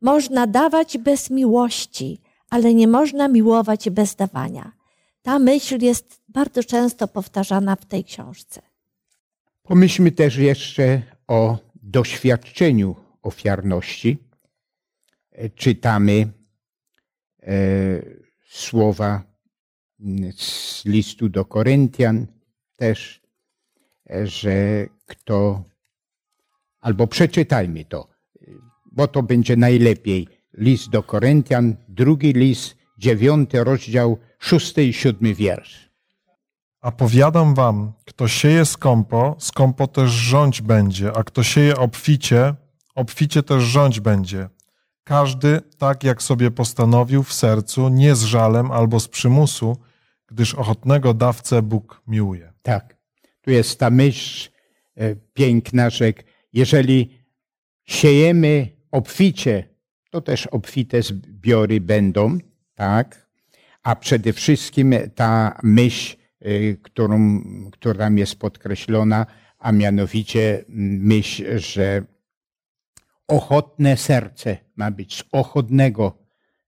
Można 0.00 0.46
dawać 0.46 0.98
bez 0.98 1.30
miłości, 1.30 2.20
ale 2.50 2.74
nie 2.74 2.88
można 2.88 3.28
miłować 3.28 3.90
bez 3.90 4.14
dawania. 4.14 4.77
Ta 5.22 5.38
myśl 5.38 5.84
jest 5.84 6.22
bardzo 6.28 6.64
często 6.64 7.08
powtarzana 7.08 7.76
w 7.76 7.84
tej 7.84 8.04
książce. 8.04 8.62
Pomyślmy 9.62 10.12
też 10.12 10.36
jeszcze 10.36 11.02
o 11.26 11.58
doświadczeniu 11.74 12.96
ofiarności. 13.22 14.18
Czytamy 15.54 16.32
e, 17.42 17.52
słowa 18.48 19.22
z 20.36 20.84
listu 20.84 21.28
do 21.28 21.44
Koryntian 21.44 22.26
też, 22.76 23.20
że 24.24 24.86
kto 25.06 25.64
Albo 26.80 27.06
przeczytajmy 27.06 27.84
to, 27.84 28.08
bo 28.92 29.08
to 29.08 29.22
będzie 29.22 29.56
najlepiej. 29.56 30.28
List 30.54 30.90
do 30.90 31.02
Koryntian, 31.02 31.76
drugi 31.88 32.32
list, 32.32 32.76
dziewiąty 32.98 33.64
rozdział, 33.64 34.18
szósty 34.38 34.84
i 34.84 34.92
siódmy 34.92 35.34
wiersz. 35.34 35.88
A 36.80 36.92
powiadam 36.92 37.54
wam, 37.54 37.92
kto 38.04 38.28
sieje 38.28 38.64
skąpo, 38.64 39.36
skąpo 39.38 39.86
też 39.86 40.10
rządź 40.10 40.62
będzie, 40.62 41.16
a 41.16 41.24
kto 41.24 41.42
sieje 41.42 41.76
obficie, 41.76 42.54
obficie 42.94 43.42
też 43.42 43.62
rządź 43.62 44.00
będzie. 44.00 44.48
Każdy 45.04 45.60
tak, 45.78 46.04
jak 46.04 46.22
sobie 46.22 46.50
postanowił 46.50 47.22
w 47.22 47.32
sercu, 47.32 47.88
nie 47.88 48.14
z 48.14 48.22
żalem 48.22 48.70
albo 48.70 49.00
z 49.00 49.08
przymusu, 49.08 49.76
gdyż 50.26 50.54
ochotnego 50.54 51.14
dawcę 51.14 51.62
Bóg 51.62 52.02
miłuje. 52.06 52.52
Tak. 52.62 52.96
Tu 53.40 53.50
jest 53.50 53.78
ta 53.78 53.90
myśl 53.90 54.50
e, 54.96 55.16
piękna, 55.16 55.90
że 55.90 56.12
jeżeli 56.52 57.18
siejemy 57.84 58.68
obficie, 58.90 59.68
to 60.10 60.20
też 60.20 60.46
obfite 60.46 61.02
zbiory 61.02 61.80
będą, 61.80 62.38
tak? 62.78 63.28
A 63.82 63.96
przede 63.96 64.32
wszystkim 64.32 64.94
ta 65.14 65.58
myśl, 65.62 66.16
y, 66.46 66.78
którą, 66.82 67.42
która 67.72 67.98
tam 67.98 68.18
jest 68.18 68.38
podkreślona, 68.38 69.26
a 69.58 69.72
mianowicie 69.72 70.64
myśl, 70.68 71.58
że 71.58 72.02
ochotne 73.28 73.96
serce 73.96 74.56
ma 74.76 74.90
być 74.90 75.16
z 75.16 75.24
ochotnego 75.32 76.18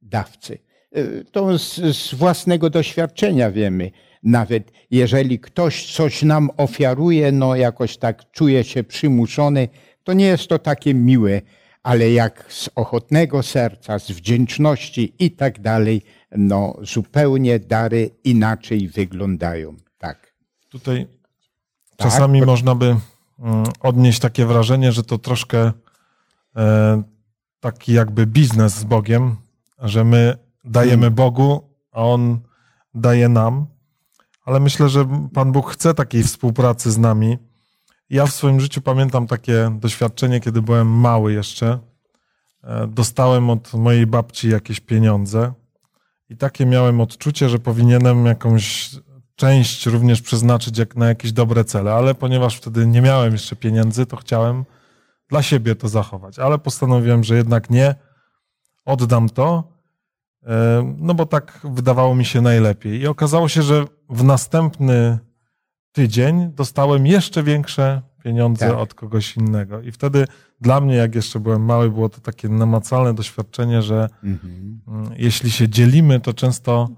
dawcy. 0.03 0.59
Y, 0.97 1.25
to 1.33 1.59
z, 1.59 1.97
z 1.97 2.15
własnego 2.15 2.71
doświadczenia 2.71 3.51
wiemy. 3.51 3.91
Nawet 4.23 4.73
jeżeli 4.91 5.39
ktoś 5.39 5.93
coś 5.93 6.23
nam 6.23 6.51
ofiaruje, 6.57 7.33
no 7.33 7.57
jakoś 7.57 7.97
tak 7.97 8.31
czuje 8.31 8.65
się 8.65 8.85
przymuszony, 8.85 9.69
to 10.05 10.13
nie 10.13 10.27
jest 10.27 10.49
to 10.49 10.59
takie 10.59 10.95
miłe, 10.95 11.43
ale 11.83 12.11
jak 12.11 12.45
z 12.49 12.71
ochotnego 12.75 13.43
serca, 13.43 13.99
z 13.99 14.11
wdzięczności 14.11 15.15
i 15.19 15.31
tak 15.31 15.61
dalej, 15.61 16.03
no 16.37 16.77
zupełnie 16.83 17.59
dary 17.59 18.11
inaczej 18.25 18.89
wyglądają. 18.89 19.77
Tak. 19.99 20.35
Tutaj 20.69 21.07
tak, 21.97 22.09
czasami 22.09 22.43
można 22.43 22.75
by 22.75 22.97
mm, 23.39 23.65
odnieść 23.81 24.21
takie 24.21 24.47
wrażenie, 24.47 24.93
że 24.93 25.03
to 25.03 25.19
troszkę 25.19 25.73
e, 26.57 27.03
taki 27.61 27.93
jakby 27.93 28.27
biznes 28.27 28.75
z 28.75 28.85
Bogiem, 28.85 29.37
że 29.79 30.05
my 30.05 30.35
dajemy 30.65 31.11
Bogu, 31.11 31.63
a 31.93 32.03
On 32.03 32.39
daje 32.95 33.29
nam. 33.29 33.67
Ale 34.45 34.61
myślę, 34.61 34.89
że 34.89 35.29
Pan 35.35 35.53
Bóg 35.53 35.71
chce 35.71 35.95
takiej 35.95 36.23
współpracy 36.23 36.91
z 36.91 36.99
nami. 36.99 37.39
Ja 38.11 38.27
w 38.27 38.35
swoim 38.35 38.61
życiu 38.61 38.81
pamiętam 38.81 39.27
takie 39.27 39.77
doświadczenie, 39.81 40.41
kiedy 40.41 40.63
byłem 40.63 40.89
mały 40.89 41.33
jeszcze. 41.33 41.79
E, 42.65 42.87
dostałem 42.87 43.51
od 43.51 43.75
mojej 43.75 44.07
babci 44.07 44.49
jakieś 44.49 44.81
pieniądze 44.81 45.53
i 46.29 46.37
takie 46.37 46.67
miałem 46.67 47.01
odczucie, 47.01 47.49
że 47.49 47.59
powinienem 47.59 48.27
jakąś 48.27 48.91
część 49.37 49.87
również 49.87 50.23
przeznaczyć 50.23 50.79
jak 50.79 50.97
na 50.97 51.09
jakieś 51.09 51.33
dobre 51.33 51.65
cele, 51.65 51.93
ale 51.93 52.15
ponieważ 52.15 52.57
wtedy 52.57 52.87
nie 52.87 53.01
miałem 53.01 53.33
jeszcze 53.33 53.57
pieniędzy, 53.57 54.07
to 54.07 54.17
chciałem 54.17 54.65
dla 55.29 55.43
siebie 55.43 55.75
to 55.75 55.89
zachować. 55.89 56.39
Ale 56.39 56.59
postanowiłem, 56.59 57.25
że 57.25 57.37
jednak 57.37 57.71
nie, 57.71 57.95
oddam 58.85 59.29
to, 59.29 59.65
e, 60.47 60.95
no 60.99 61.15
bo 61.15 61.27
tak 61.27 61.61
wydawało 61.65 62.15
mi 62.15 62.25
się 62.25 62.41
najlepiej. 62.41 63.01
I 63.01 63.07
okazało 63.07 63.49
się, 63.49 63.63
że 63.63 63.85
w 64.09 64.25
następny 64.25 65.19
tydzień 65.93 66.53
dostałem 66.53 67.07
jeszcze 67.07 67.43
większe 67.43 68.03
pieniądze 68.25 68.69
tak. 68.69 68.79
od 68.79 68.95
kogoś 68.95 69.37
innego. 69.37 69.81
I 69.81 69.93
wtedy 69.93 70.27
dla 70.61 70.81
mnie, 70.81 70.95
jak 70.95 71.15
jeszcze 71.15 71.41
byłem 71.41 71.65
mały, 71.65 71.91
było 71.91 72.09
to 72.09 72.21
takie 72.21 72.49
namacalne 72.49 73.15
doświadczenie, 73.15 73.83
że 73.83 74.09
mhm. 74.25 74.81
Mm, 74.89 75.13
jeśli 75.17 75.51
się 75.51 75.69
dzielimy, 75.69 76.21
to 76.21 76.35
często 76.35 76.89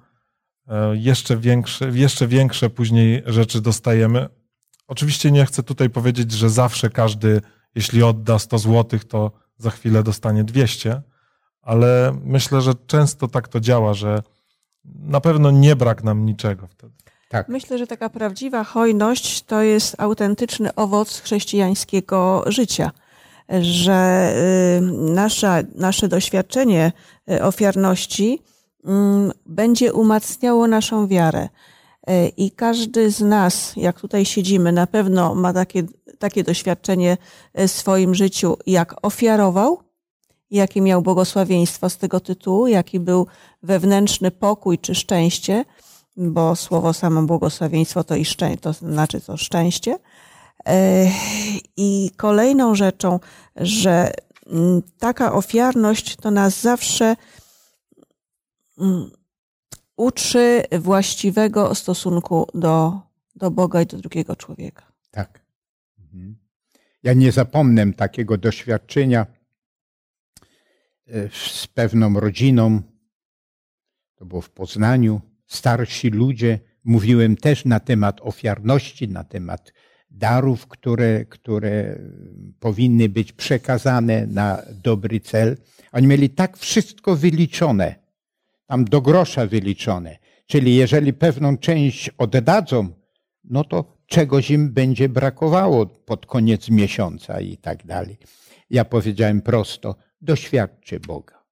e, 0.68 0.96
jeszcze 0.96 1.36
większe, 1.36 1.90
jeszcze 1.90 2.28
większe 2.28 2.70
później 2.70 3.22
rzeczy 3.26 3.60
dostajemy. 3.60 4.28
Oczywiście 4.88 5.30
nie 5.30 5.46
chcę 5.46 5.62
tutaj 5.62 5.90
powiedzieć, 5.90 6.32
że 6.32 6.50
zawsze 6.50 6.90
każdy, 6.90 7.40
jeśli 7.74 8.02
odda 8.02 8.38
100 8.38 8.58
zł, 8.58 9.00
to 9.08 9.32
za 9.58 9.70
chwilę 9.70 10.02
dostanie 10.02 10.44
200, 10.44 11.02
ale 11.62 12.18
myślę, 12.24 12.60
że 12.60 12.74
często 12.86 13.28
tak 13.28 13.48
to 13.48 13.60
działa, 13.60 13.94
że 13.94 14.22
na 14.84 15.20
pewno 15.20 15.50
nie 15.50 15.76
brak 15.76 16.04
nam 16.04 16.26
niczego 16.26 16.66
wtedy. 16.66 17.01
Tak. 17.32 17.48
Myślę, 17.48 17.78
że 17.78 17.86
taka 17.86 18.08
prawdziwa 18.08 18.64
hojność 18.64 19.42
to 19.42 19.62
jest 19.62 19.94
autentyczny 19.98 20.74
owoc 20.74 21.20
chrześcijańskiego 21.20 22.44
życia. 22.46 22.90
Że 23.60 24.32
y, 24.78 24.80
nasza, 25.12 25.62
nasze 25.74 26.08
doświadczenie 26.08 26.92
y, 27.30 27.42
ofiarności 27.42 28.42
mm, 28.84 29.32
będzie 29.46 29.92
umacniało 29.92 30.66
naszą 30.66 31.06
wiarę. 31.06 31.48
Y, 32.10 32.28
I 32.36 32.50
każdy 32.50 33.10
z 33.10 33.20
nas, 33.20 33.72
jak 33.76 34.00
tutaj 34.00 34.24
siedzimy, 34.24 34.72
na 34.72 34.86
pewno 34.86 35.34
ma 35.34 35.52
takie, 35.52 35.82
takie 36.18 36.44
doświadczenie 36.44 37.16
w 37.54 37.68
swoim 37.68 38.14
życiu, 38.14 38.56
jak 38.66 38.94
ofiarował, 39.06 39.82
jakie 40.50 40.80
miał 40.80 41.02
błogosławieństwo 41.02 41.90
z 41.90 41.98
tego 41.98 42.20
tytułu, 42.20 42.66
jaki 42.66 43.00
był 43.00 43.26
wewnętrzny 43.62 44.30
pokój 44.30 44.78
czy 44.78 44.94
szczęście 44.94 45.64
bo 46.16 46.56
słowo 46.56 46.92
samo 46.92 47.22
błogosławieństwo 47.22 48.04
to 48.04 48.16
i 48.16 48.24
szczęście, 48.24 48.60
to 48.60 48.72
znaczy 48.72 49.20
to 49.20 49.36
szczęście. 49.36 49.98
E, 50.66 51.06
I 51.76 52.10
kolejną 52.16 52.74
rzeczą, 52.74 53.20
że 53.56 54.12
mm, 54.46 54.82
taka 54.98 55.32
ofiarność 55.32 56.16
to 56.16 56.30
nas 56.30 56.60
zawsze 56.60 57.16
mm, 58.78 59.10
uczy 59.96 60.62
właściwego 60.78 61.74
stosunku 61.74 62.46
do, 62.54 63.00
do 63.36 63.50
Boga 63.50 63.82
i 63.82 63.86
do 63.86 63.98
drugiego 63.98 64.36
człowieka. 64.36 64.92
Tak. 65.10 65.40
Mhm. 65.98 66.36
Ja 67.02 67.12
nie 67.12 67.32
zapomnę 67.32 67.92
takiego 67.92 68.38
doświadczenia 68.38 69.26
e, 71.06 71.28
z 71.28 71.66
pewną 71.66 72.20
rodziną. 72.20 72.82
To 74.14 74.24
było 74.24 74.40
w 74.40 74.50
Poznaniu 74.50 75.20
starsi 75.54 76.10
ludzie. 76.10 76.58
Mówiłem 76.84 77.36
też 77.36 77.64
na 77.64 77.80
temat 77.80 78.20
ofiarności, 78.20 79.08
na 79.08 79.24
temat 79.24 79.72
darów, 80.10 80.66
które, 80.66 81.24
które 81.24 81.98
powinny 82.60 83.08
być 83.08 83.32
przekazane 83.32 84.26
na 84.26 84.62
dobry 84.84 85.20
cel. 85.20 85.56
Oni 85.92 86.06
mieli 86.06 86.30
tak 86.30 86.56
wszystko 86.56 87.16
wyliczone, 87.16 87.94
tam 88.66 88.84
do 88.84 89.00
grosza 89.00 89.46
wyliczone. 89.46 90.18
Czyli 90.46 90.74
jeżeli 90.74 91.12
pewną 91.12 91.58
część 91.58 92.10
oddadzą, 92.18 92.88
no 93.44 93.64
to 93.64 93.96
czegoś 94.06 94.50
im 94.50 94.72
będzie 94.72 95.08
brakowało 95.08 95.86
pod 95.86 96.26
koniec 96.26 96.70
miesiąca 96.70 97.40
i 97.40 97.56
tak 97.56 97.86
dalej. 97.86 98.18
Ja 98.70 98.84
powiedziałem 98.84 99.40
prosto, 99.40 99.96
doświadczy 100.20 101.00
Boga. 101.00 101.42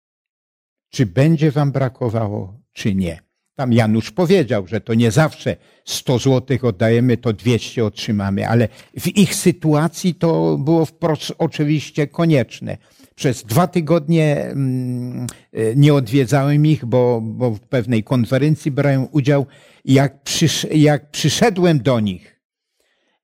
Czy 0.89 1.07
będzie 1.07 1.51
wam 1.51 1.73
brakowało, 1.73 2.61
czy 2.73 2.95
nie. 2.95 3.30
Tam 3.61 3.73
Janusz 3.73 4.11
powiedział, 4.11 4.67
że 4.67 4.81
to 4.81 4.95
nie 4.95 5.11
zawsze 5.11 5.57
100 5.85 6.19
złotych 6.19 6.65
oddajemy, 6.65 7.17
to 7.17 7.33
200 7.33 7.85
otrzymamy, 7.85 8.49
ale 8.49 8.69
w 9.01 9.17
ich 9.17 9.35
sytuacji 9.35 10.15
to 10.15 10.59
było 10.59 10.87
wprost 10.87 11.33
oczywiście 11.39 12.07
konieczne. 12.07 12.79
Przez 13.15 13.45
dwa 13.45 13.67
tygodnie 13.67 14.37
mm, 14.37 15.27
e, 15.53 15.77
nie 15.77 15.95
odwiedzałem 15.95 16.67
ich, 16.67 16.85
bo, 16.85 17.21
bo 17.23 17.51
w 17.51 17.61
pewnej 17.61 18.05
konferencji 18.05 18.71
brałem 18.71 19.07
udział 19.13 19.47
jak, 19.85 20.23
przysz, 20.23 20.67
jak 20.75 21.11
przyszedłem 21.11 21.83
do 21.83 22.01
nich, 22.01 22.41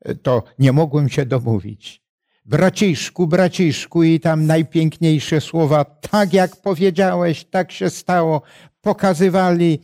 e, 0.04 0.14
to 0.14 0.42
nie 0.58 0.72
mogłem 0.72 1.08
się 1.08 1.26
domówić. 1.26 2.02
Braciszku, 2.44 3.26
braciszku, 3.26 4.02
i 4.02 4.20
tam 4.20 4.46
najpiękniejsze 4.46 5.40
słowa, 5.40 5.84
tak 5.84 6.32
jak 6.32 6.56
powiedziałeś, 6.56 7.44
tak 7.44 7.72
się 7.72 7.90
stało. 7.90 8.42
Pokazywali 8.80 9.78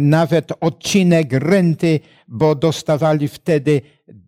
nawet 0.00 0.52
odcinek 0.60 1.32
renty, 1.32 2.00
bo 2.28 2.54
dostawali 2.54 3.28
wtedy 3.28 3.80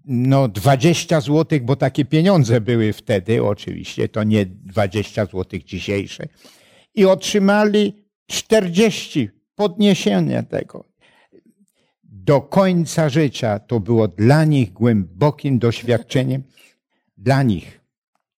no 0.05 0.49
20 0.49 1.21
złotych, 1.21 1.65
bo 1.65 1.77
takie 1.77 2.05
pieniądze 2.05 2.61
były 2.61 2.93
wtedy, 2.93 3.45
oczywiście, 3.45 4.09
to 4.09 4.25
nie 4.25 4.47
20 4.47 5.27
złotych 5.27 5.65
dzisiejsze. 5.65 6.29
I 6.95 7.05
otrzymali 7.05 8.05
40 8.27 9.31
podniesienia 9.55 10.43
tego. 10.43 10.85
Do 12.05 12.41
końca 12.41 13.09
życia 13.09 13.59
to 13.59 13.81
było 13.81 14.09
dla 14.09 14.45
nich 14.45 14.73
głębokim 14.73 15.59
doświadczeniem. 15.59 16.43
Dla 17.17 17.43
nich, 17.43 17.81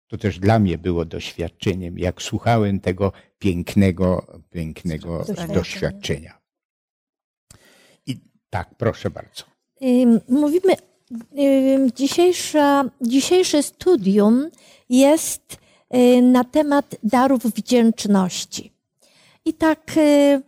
to 0.09 0.19
też 0.19 0.39
dla 0.39 0.59
mnie 0.59 0.79
było 0.79 1.05
doświadczeniem, 1.05 1.99
jak 1.99 2.23
słuchałem 2.23 2.81
tego 2.81 3.13
pięknego, 3.39 4.41
pięknego 4.51 5.27
doświadczenia. 5.55 6.42
Tak, 8.53 8.75
proszę 8.79 9.11
bardzo. 9.11 9.45
Mówimy, 10.29 10.73
dzisiejsza, 11.95 12.85
dzisiejsze 13.01 13.62
studium 13.62 14.51
jest 14.88 15.57
na 16.23 16.45
temat 16.45 16.95
darów 17.03 17.43
wdzięczności. 17.43 18.73
I 19.45 19.55
tak 19.55 19.97
y, 19.97 20.43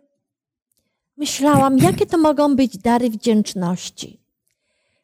myślałam, 1.16 1.78
jakie 1.78 2.06
to 2.06 2.18
mogą 2.18 2.56
być 2.56 2.78
dary 2.78 3.10
wdzięczności. 3.10 4.20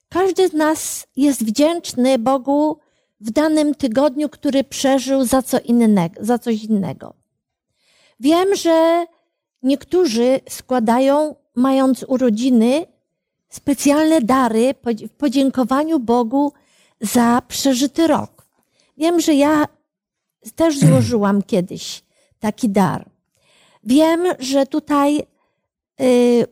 Każdy 0.08 0.48
z 0.48 0.52
nas 0.52 1.06
jest 1.16 1.44
wdzięczny 1.44 2.18
Bogu 2.18 2.78
w 3.20 3.30
danym 3.30 3.74
tygodniu, 3.74 4.28
który 4.28 4.64
przeżył 4.64 5.24
za, 5.24 5.42
co 5.42 5.58
za 6.20 6.38
coś 6.38 6.64
innego. 6.64 7.14
Wiem, 8.20 8.54
że 8.54 9.06
niektórzy 9.62 10.40
składają 10.48 11.34
mając 11.54 12.04
urodziny, 12.08 12.86
specjalne 13.48 14.20
dary 14.20 14.74
w 15.08 15.10
podziękowaniu 15.10 15.98
Bogu 15.98 16.52
za 17.00 17.42
przeżyty 17.48 18.06
rok. 18.06 18.46
Wiem, 18.96 19.20
że 19.20 19.34
ja 19.34 19.66
też 20.56 20.78
złożyłam 20.88 21.42
kiedyś 21.42 22.02
taki 22.40 22.68
dar. 22.68 23.10
Wiem, 23.84 24.24
że 24.38 24.66
tutaj 24.66 25.22
y, 26.00 26.46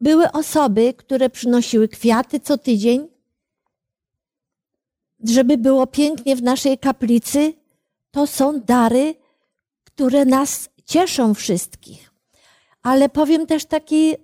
były 0.00 0.32
osoby, 0.32 0.94
które 0.94 1.30
przynosiły 1.30 1.88
kwiaty 1.88 2.40
co 2.40 2.58
tydzień, 2.58 3.08
żeby 5.24 5.58
było 5.58 5.86
pięknie 5.86 6.36
w 6.36 6.42
naszej 6.42 6.78
kaplicy. 6.78 7.54
To 8.10 8.26
są 8.26 8.60
dary, 8.60 9.14
które 9.84 10.24
nas 10.24 10.68
cieszą 10.84 11.34
wszystkich 11.34 12.07
ale 12.88 13.08
powiem 13.08 13.46
też 13.46 13.64
taki 13.64 14.14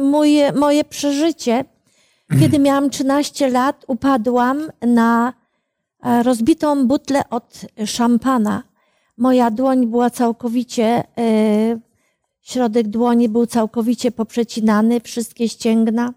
mój, 0.00 0.30
moje 0.54 0.84
przeżycie. 0.84 1.64
Kiedy 2.40 2.58
miałam 2.58 2.90
13 2.90 3.50
lat, 3.50 3.84
upadłam 3.88 4.62
na 4.82 5.32
e, 6.02 6.22
rozbitą 6.22 6.86
butlę 6.86 7.22
od 7.30 7.60
szampana. 7.86 8.62
Moja 9.16 9.50
dłoń 9.50 9.86
była 9.86 10.10
całkowicie, 10.10 10.84
e, 10.84 11.78
środek 12.42 12.88
dłoni 12.88 13.28
był 13.28 13.46
całkowicie 13.46 14.10
poprzecinany, 14.10 15.00
wszystkie 15.00 15.48
ścięgna. 15.48 16.14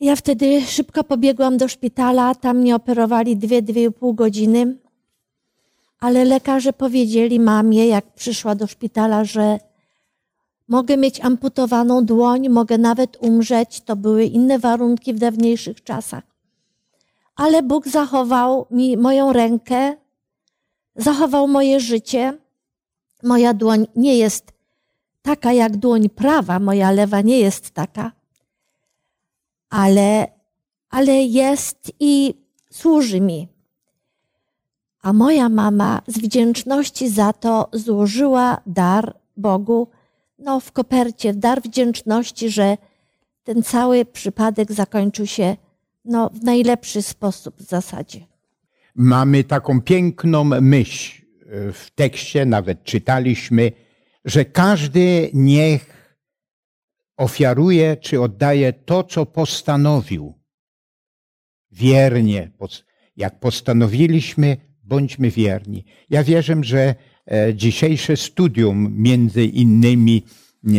Ja 0.00 0.16
wtedy 0.16 0.60
szybko 0.66 1.04
pobiegłam 1.04 1.56
do 1.56 1.68
szpitala, 1.68 2.34
tam 2.34 2.58
mnie 2.58 2.76
operowali 2.76 3.36
dwie, 3.36 3.62
dwie 3.62 3.84
i 3.84 3.92
pół 3.92 4.14
godziny. 4.14 4.76
Ale 6.00 6.24
lekarze 6.24 6.72
powiedzieli 6.72 7.40
mamie, 7.40 7.86
jak 7.86 8.12
przyszła 8.14 8.54
do 8.54 8.66
szpitala, 8.66 9.24
że 9.24 9.58
mogę 10.68 10.96
mieć 10.96 11.20
amputowaną 11.20 12.04
dłoń, 12.04 12.48
mogę 12.48 12.78
nawet 12.78 13.16
umrzeć. 13.22 13.80
To 13.80 13.96
były 13.96 14.24
inne 14.24 14.58
warunki 14.58 15.14
w 15.14 15.18
dawniejszych 15.18 15.84
czasach. 15.84 16.24
Ale 17.36 17.62
Bóg 17.62 17.88
zachował 17.88 18.66
mi 18.70 18.96
moją 18.96 19.32
rękę, 19.32 19.96
zachował 20.96 21.48
moje 21.48 21.80
życie. 21.80 22.38
Moja 23.22 23.54
dłoń 23.54 23.86
nie 23.96 24.18
jest 24.18 24.52
taka 25.22 25.52
jak 25.52 25.76
dłoń 25.76 26.08
prawa, 26.08 26.58
moja 26.58 26.90
lewa 26.90 27.20
nie 27.20 27.38
jest 27.38 27.70
taka, 27.70 28.12
ale, 29.70 30.26
ale 30.90 31.12
jest 31.12 31.92
i 32.00 32.34
służy 32.70 33.20
mi. 33.20 33.48
A 35.08 35.12
moja 35.12 35.48
mama 35.48 36.02
z 36.06 36.18
wdzięczności 36.18 37.08
za 37.08 37.32
to 37.32 37.68
złożyła 37.72 38.60
dar 38.66 39.16
Bogu, 39.36 39.88
no 40.38 40.60
w 40.60 40.72
kopercie, 40.72 41.34
dar 41.34 41.62
wdzięczności, 41.62 42.50
że 42.50 42.76
ten 43.42 43.62
cały 43.62 44.04
przypadek 44.04 44.72
zakończył 44.72 45.26
się 45.26 45.56
no, 46.04 46.30
w 46.30 46.42
najlepszy 46.42 47.02
sposób 47.02 47.56
w 47.58 47.62
zasadzie. 47.62 48.26
Mamy 48.94 49.44
taką 49.44 49.80
piękną 49.80 50.44
myśl 50.44 51.22
e, 51.22 51.72
w 51.72 51.90
tekście, 51.94 52.46
nawet 52.46 52.84
czytaliśmy, 52.84 53.72
że 54.24 54.44
każdy 54.44 55.30
niech 55.34 56.16
ofiaruje 57.16 57.96
czy 57.96 58.20
oddaje 58.20 58.72
to, 58.72 59.04
co 59.04 59.26
postanowił. 59.26 60.34
Wiernie, 61.72 62.50
jak 63.16 63.40
postanowiliśmy, 63.40 64.68
bądźmy 64.88 65.30
wierni. 65.30 65.84
Ja 66.10 66.24
wierzę, 66.24 66.56
że 66.60 66.94
e, 67.26 67.54
dzisiejsze 67.54 68.16
studium 68.16 69.02
między 69.02 69.44
innymi 69.44 70.22
e, 70.66 70.70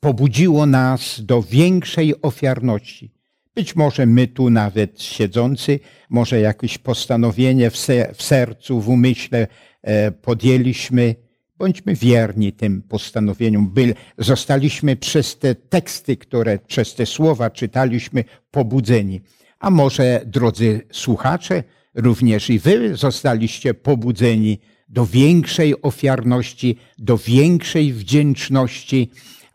pobudziło 0.00 0.66
nas 0.66 1.20
do 1.24 1.42
większej 1.42 2.22
ofiarności. 2.22 3.12
Być 3.54 3.76
może 3.76 4.06
my 4.06 4.26
tu 4.26 4.50
nawet 4.50 5.02
siedzący, 5.02 5.80
może 6.10 6.40
jakieś 6.40 6.78
postanowienie 6.78 7.70
w 8.14 8.22
sercu, 8.22 8.80
w 8.80 8.88
umyśle 8.88 9.46
e, 9.82 10.10
podjęliśmy. 10.12 11.14
Bądźmy 11.58 11.94
wierni 11.94 12.52
tym 12.52 12.82
postanowieniom. 12.82 13.70
By, 13.70 13.94
zostaliśmy 14.18 14.96
przez 14.96 15.38
te 15.38 15.54
teksty, 15.54 16.16
które, 16.16 16.58
przez 16.58 16.94
te 16.94 17.06
słowa 17.06 17.50
czytaliśmy, 17.50 18.24
pobudzeni. 18.50 19.20
A 19.58 19.70
może, 19.70 20.22
drodzy 20.26 20.80
słuchacze, 20.92 21.62
również 21.96 22.50
i 22.50 22.58
wy 22.58 22.96
zostaliście 22.96 23.74
pobudzeni 23.74 24.58
do 24.88 25.06
większej 25.06 25.82
ofiarności, 25.82 26.76
do 26.98 27.18
większej 27.18 27.92
wdzięczności, 27.92 29.10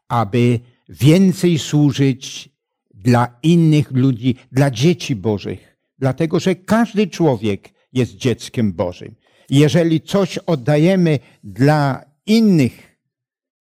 aby 0.07 0.59
więcej 0.89 1.59
służyć 1.59 2.49
dla 2.93 3.39
innych 3.43 3.91
ludzi, 3.91 4.35
dla 4.51 4.71
dzieci 4.71 5.15
Bożych, 5.15 5.77
dlatego 5.99 6.39
że 6.39 6.55
każdy 6.55 7.07
człowiek 7.07 7.69
jest 7.93 8.15
dzieckiem 8.15 8.73
Bożym. 8.73 9.15
Jeżeli 9.49 10.01
coś 10.01 10.37
oddajemy 10.37 11.19
dla 11.43 12.05
innych, 12.25 12.97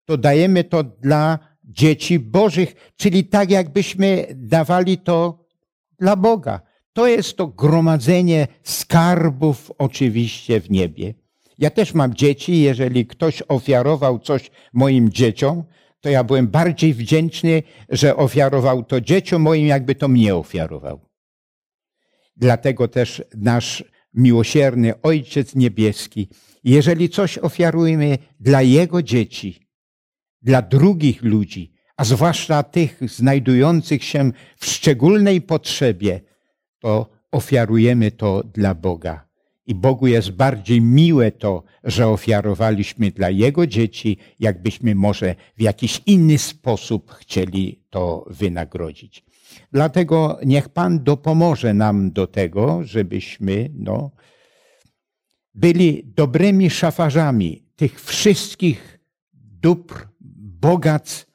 to 0.05 0.17
dajemy 0.17 0.63
to 0.63 0.83
dla 0.83 1.39
dzieci 1.63 2.19
Bożych, 2.19 2.93
czyli 2.97 3.23
tak 3.23 3.51
jakbyśmy 3.51 4.27
dawali 4.35 4.97
to 4.97 5.45
dla 5.99 6.15
Boga. 6.15 6.68
To 6.93 7.07
jest 7.07 7.37
to 7.37 7.47
gromadzenie 7.47 8.47
skarbów 8.63 9.71
oczywiście 9.77 10.61
w 10.61 10.71
niebie. 10.71 11.13
Ja 11.57 11.69
też 11.69 11.93
mam 11.93 12.13
dzieci, 12.13 12.61
jeżeli 12.61 13.05
ktoś 13.05 13.43
ofiarował 13.47 14.19
coś 14.19 14.51
moim 14.73 15.09
dzieciom, 15.09 15.63
to 16.01 16.09
ja 16.09 16.23
byłem 16.23 16.47
bardziej 16.47 16.93
wdzięczny, 16.93 17.63
że 17.89 18.15
ofiarował 18.15 18.83
to 18.83 19.01
dzieciom 19.01 19.41
moim, 19.41 19.67
jakby 19.67 19.95
to 19.95 20.07
mnie 20.07 20.35
ofiarował. 20.35 20.99
Dlatego 22.35 22.87
też 22.87 23.23
nasz 23.37 23.83
miłosierny 24.13 25.01
Ojciec 25.01 25.55
Niebieski, 25.55 26.29
jeżeli 26.63 27.09
coś 27.09 27.37
ofiarujemy 27.37 28.17
dla 28.39 28.61
Jego 28.61 29.03
dzieci, 29.03 29.67
dla 30.41 30.61
drugich 30.61 31.23
ludzi, 31.23 31.73
a 31.97 32.03
zwłaszcza 32.03 32.63
tych 32.63 32.99
znajdujących 33.09 34.03
się 34.03 34.31
w 34.57 34.65
szczególnej 34.65 35.41
potrzebie, 35.41 36.21
to 36.79 37.09
ofiarujemy 37.31 38.11
to 38.11 38.43
dla 38.43 38.75
Boga. 38.75 39.29
I 39.65 39.75
Bogu 39.75 40.07
jest 40.07 40.31
bardziej 40.31 40.81
miłe 40.81 41.31
to, 41.31 41.63
że 41.83 42.07
ofiarowaliśmy 42.07 43.11
dla 43.11 43.29
Jego 43.29 43.67
dzieci, 43.67 44.17
jakbyśmy 44.39 44.95
może 44.95 45.35
w 45.57 45.61
jakiś 45.61 46.01
inny 46.05 46.37
sposób 46.37 47.11
chcieli 47.11 47.83
to 47.89 48.25
wynagrodzić. 48.29 49.23
Dlatego 49.71 50.39
niech 50.45 50.69
Pan 50.69 51.03
dopomoże 51.03 51.73
nam 51.73 52.11
do 52.11 52.27
tego, 52.27 52.83
żebyśmy 52.83 53.69
no, 53.73 54.11
byli 55.53 56.03
dobrymi 56.05 56.69
szafarzami 56.69 57.63
tych 57.75 58.01
wszystkich 58.01 58.99
dóbr, 59.33 60.07
bogactw, 60.59 61.25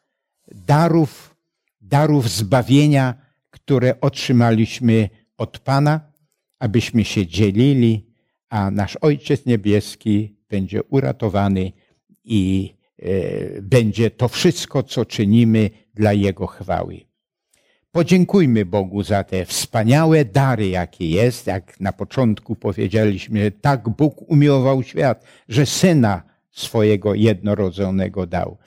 darów, 0.54 1.36
darów 1.80 2.30
zbawienia, 2.30 3.14
które 3.50 4.00
otrzymaliśmy 4.00 5.08
od 5.38 5.58
Pana, 5.58 6.00
abyśmy 6.58 7.04
się 7.04 7.26
dzielili 7.26 8.14
a 8.54 8.70
nasz 8.70 8.98
Ojciec 9.00 9.46
Niebieski 9.46 10.36
będzie 10.50 10.82
uratowany 10.82 11.72
i 12.24 12.74
e, 12.98 13.62
będzie 13.62 14.10
to 14.10 14.28
wszystko, 14.28 14.82
co 14.82 15.04
czynimy 15.04 15.70
dla 15.94 16.12
Jego 16.12 16.46
chwały. 16.46 17.00
Podziękujmy 17.92 18.64
Bogu 18.64 19.02
za 19.02 19.24
te 19.24 19.44
wspaniałe 19.44 20.24
dary, 20.24 20.68
jakie 20.68 21.10
jest. 21.10 21.46
Jak 21.46 21.80
na 21.80 21.92
początku 21.92 22.56
powiedzieliśmy, 22.56 23.50
tak 23.50 23.88
Bóg 23.88 24.30
umiłował 24.30 24.82
świat, 24.82 25.24
że 25.48 25.66
Syna 25.66 26.22
swojego 26.50 27.14
jednorodzonego 27.14 28.26
dał. 28.26 28.58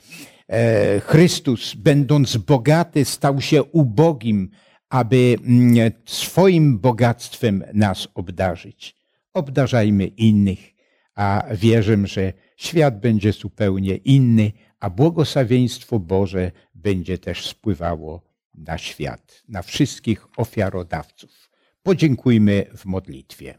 E, 0.48 1.00
Chrystus, 1.00 1.74
będąc 1.74 2.36
bogaty, 2.36 3.04
stał 3.04 3.40
się 3.40 3.62
ubogim, 3.62 4.50
aby 4.88 5.36
mm, 5.44 5.92
swoim 6.04 6.78
bogactwem 6.78 7.64
nas 7.74 8.08
obdarzyć 8.14 8.98
obdarzajmy 9.38 10.06
innych, 10.06 10.74
a 11.14 11.42
wierzę, 11.54 12.06
że 12.06 12.32
świat 12.56 13.00
będzie 13.00 13.32
zupełnie 13.32 13.96
inny, 13.96 14.52
a 14.80 14.90
błogosławieństwo 14.90 15.98
Boże 15.98 16.52
będzie 16.74 17.18
też 17.18 17.46
spływało 17.46 18.22
na 18.54 18.78
świat, 18.78 19.42
na 19.48 19.62
wszystkich 19.62 20.26
ofiarodawców. 20.36 21.50
Podziękujmy 21.82 22.66
w 22.76 22.84
modlitwie. 22.84 23.58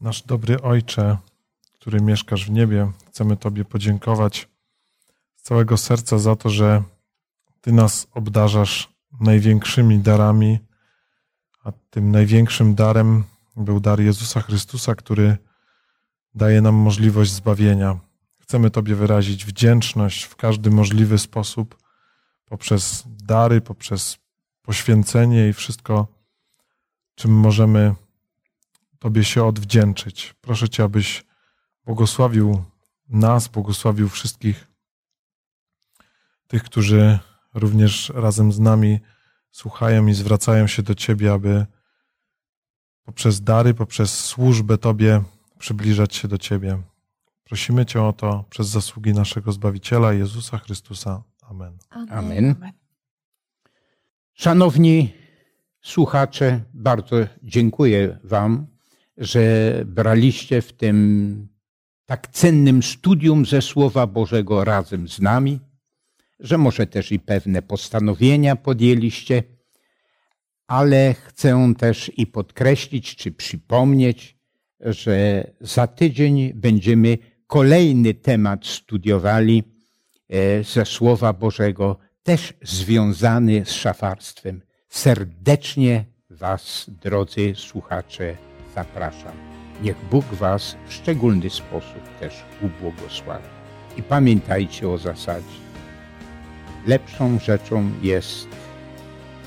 Nasz 0.00 0.22
dobry 0.22 0.62
Ojcze, 0.62 1.18
który 1.72 2.00
mieszkasz 2.00 2.46
w 2.46 2.50
niebie, 2.50 2.92
chcemy 3.08 3.36
Tobie 3.36 3.64
podziękować 3.64 4.48
z 5.36 5.42
całego 5.42 5.76
serca 5.76 6.18
za 6.18 6.36
to, 6.36 6.50
że 6.50 6.82
Ty 7.60 7.72
nas 7.72 8.06
obdarzasz 8.14 8.93
największymi 9.20 9.98
darami, 9.98 10.58
a 11.64 11.72
tym 11.90 12.10
największym 12.10 12.74
darem 12.74 13.24
był 13.56 13.80
dar 13.80 14.00
Jezusa 14.00 14.40
Chrystusa, 14.40 14.94
który 14.94 15.36
daje 16.34 16.60
nam 16.60 16.74
możliwość 16.74 17.32
zbawienia. 17.32 17.98
Chcemy 18.38 18.70
Tobie 18.70 18.94
wyrazić 18.94 19.44
wdzięczność 19.44 20.24
w 20.24 20.36
każdy 20.36 20.70
możliwy 20.70 21.18
sposób, 21.18 21.78
poprzez 22.44 23.04
dary, 23.06 23.60
poprzez 23.60 24.18
poświęcenie 24.62 25.48
i 25.48 25.52
wszystko, 25.52 26.06
czym 27.14 27.32
możemy 27.32 27.94
Tobie 28.98 29.24
się 29.24 29.44
odwdzięczyć. 29.44 30.34
Proszę 30.40 30.68
Cię, 30.68 30.84
abyś 30.84 31.24
błogosławił 31.84 32.64
nas, 33.08 33.48
błogosławił 33.48 34.08
wszystkich 34.08 34.66
tych, 36.46 36.64
którzy 36.64 37.18
również 37.54 38.12
razem 38.14 38.52
z 38.52 38.60
nami 38.60 39.00
słuchają 39.50 40.06
i 40.06 40.14
zwracają 40.14 40.66
się 40.66 40.82
do 40.82 40.94
Ciebie, 40.94 41.32
aby 41.32 41.66
poprzez 43.04 43.40
dary, 43.40 43.74
poprzez 43.74 44.24
służbę 44.24 44.78
Tobie 44.78 45.22
przybliżać 45.58 46.16
się 46.16 46.28
do 46.28 46.38
Ciebie. 46.38 46.82
Prosimy 47.44 47.86
Cię 47.86 48.02
o 48.02 48.12
to 48.12 48.44
przez 48.50 48.68
zasługi 48.68 49.12
naszego 49.12 49.52
Zbawiciela 49.52 50.12
Jezusa 50.12 50.58
Chrystusa. 50.58 51.22
Amen. 51.42 51.78
Amen. 51.90 52.10
Amen. 52.10 52.72
Szanowni 54.34 55.14
słuchacze, 55.80 56.60
bardzo 56.74 57.16
dziękuję 57.42 58.18
Wam, 58.24 58.66
że 59.16 59.72
braliście 59.86 60.62
w 60.62 60.72
tym 60.72 61.48
tak 62.06 62.28
cennym 62.28 62.82
studium 62.82 63.46
ze 63.46 63.62
Słowa 63.62 64.06
Bożego 64.06 64.64
razem 64.64 65.08
z 65.08 65.20
nami, 65.20 65.60
że 66.40 66.58
może 66.58 66.86
też 66.86 67.12
i 67.12 67.18
pewne 67.18 67.62
postanowienia 67.62 68.56
podjęliście 68.56 69.42
ale 70.66 71.14
chcę 71.14 71.74
też 71.78 72.12
i 72.16 72.26
podkreślić 72.26 73.16
czy 73.16 73.32
przypomnieć, 73.32 74.38
że 74.80 75.44
za 75.60 75.86
tydzień 75.86 76.52
będziemy 76.54 77.18
kolejny 77.46 78.14
temat 78.14 78.66
studiowali 78.66 79.62
e, 80.28 80.64
ze 80.64 80.86
Słowa 80.86 81.32
Bożego, 81.32 81.98
też 82.22 82.54
związany 82.62 83.64
z 83.64 83.72
szafarstwem. 83.72 84.62
Serdecznie 84.88 86.04
Was, 86.30 86.90
drodzy 87.02 87.52
słuchacze, 87.56 88.36
zapraszam. 88.74 89.36
Niech 89.82 89.96
Bóg 90.10 90.24
Was 90.24 90.76
w 90.88 90.92
szczególny 90.92 91.50
sposób 91.50 92.18
też 92.20 92.34
ubłogosławi. 92.62 93.48
I 93.96 94.02
pamiętajcie 94.02 94.88
o 94.88 94.98
zasadzie. 94.98 95.63
Lepszą 96.86 97.38
rzeczą 97.38 97.90
jest 98.02 98.48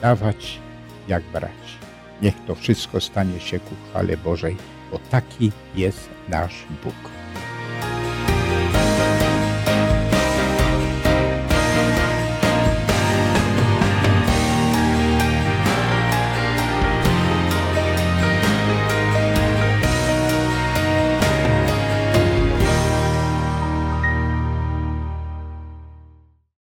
dawać 0.02 0.60
jak 1.08 1.24
brać. 1.24 1.78
Niech 2.22 2.36
to 2.48 2.56
wszystko 2.56 3.02
stanie 3.02 3.40
się 3.40 3.60
ku 3.60 3.76
chwale 3.90 4.18
Bożej, 4.18 4.58
bo 4.92 5.00
taki 5.12 5.52
jest 5.76 6.10
nasz 6.30 6.66
Bóg. 6.84 7.16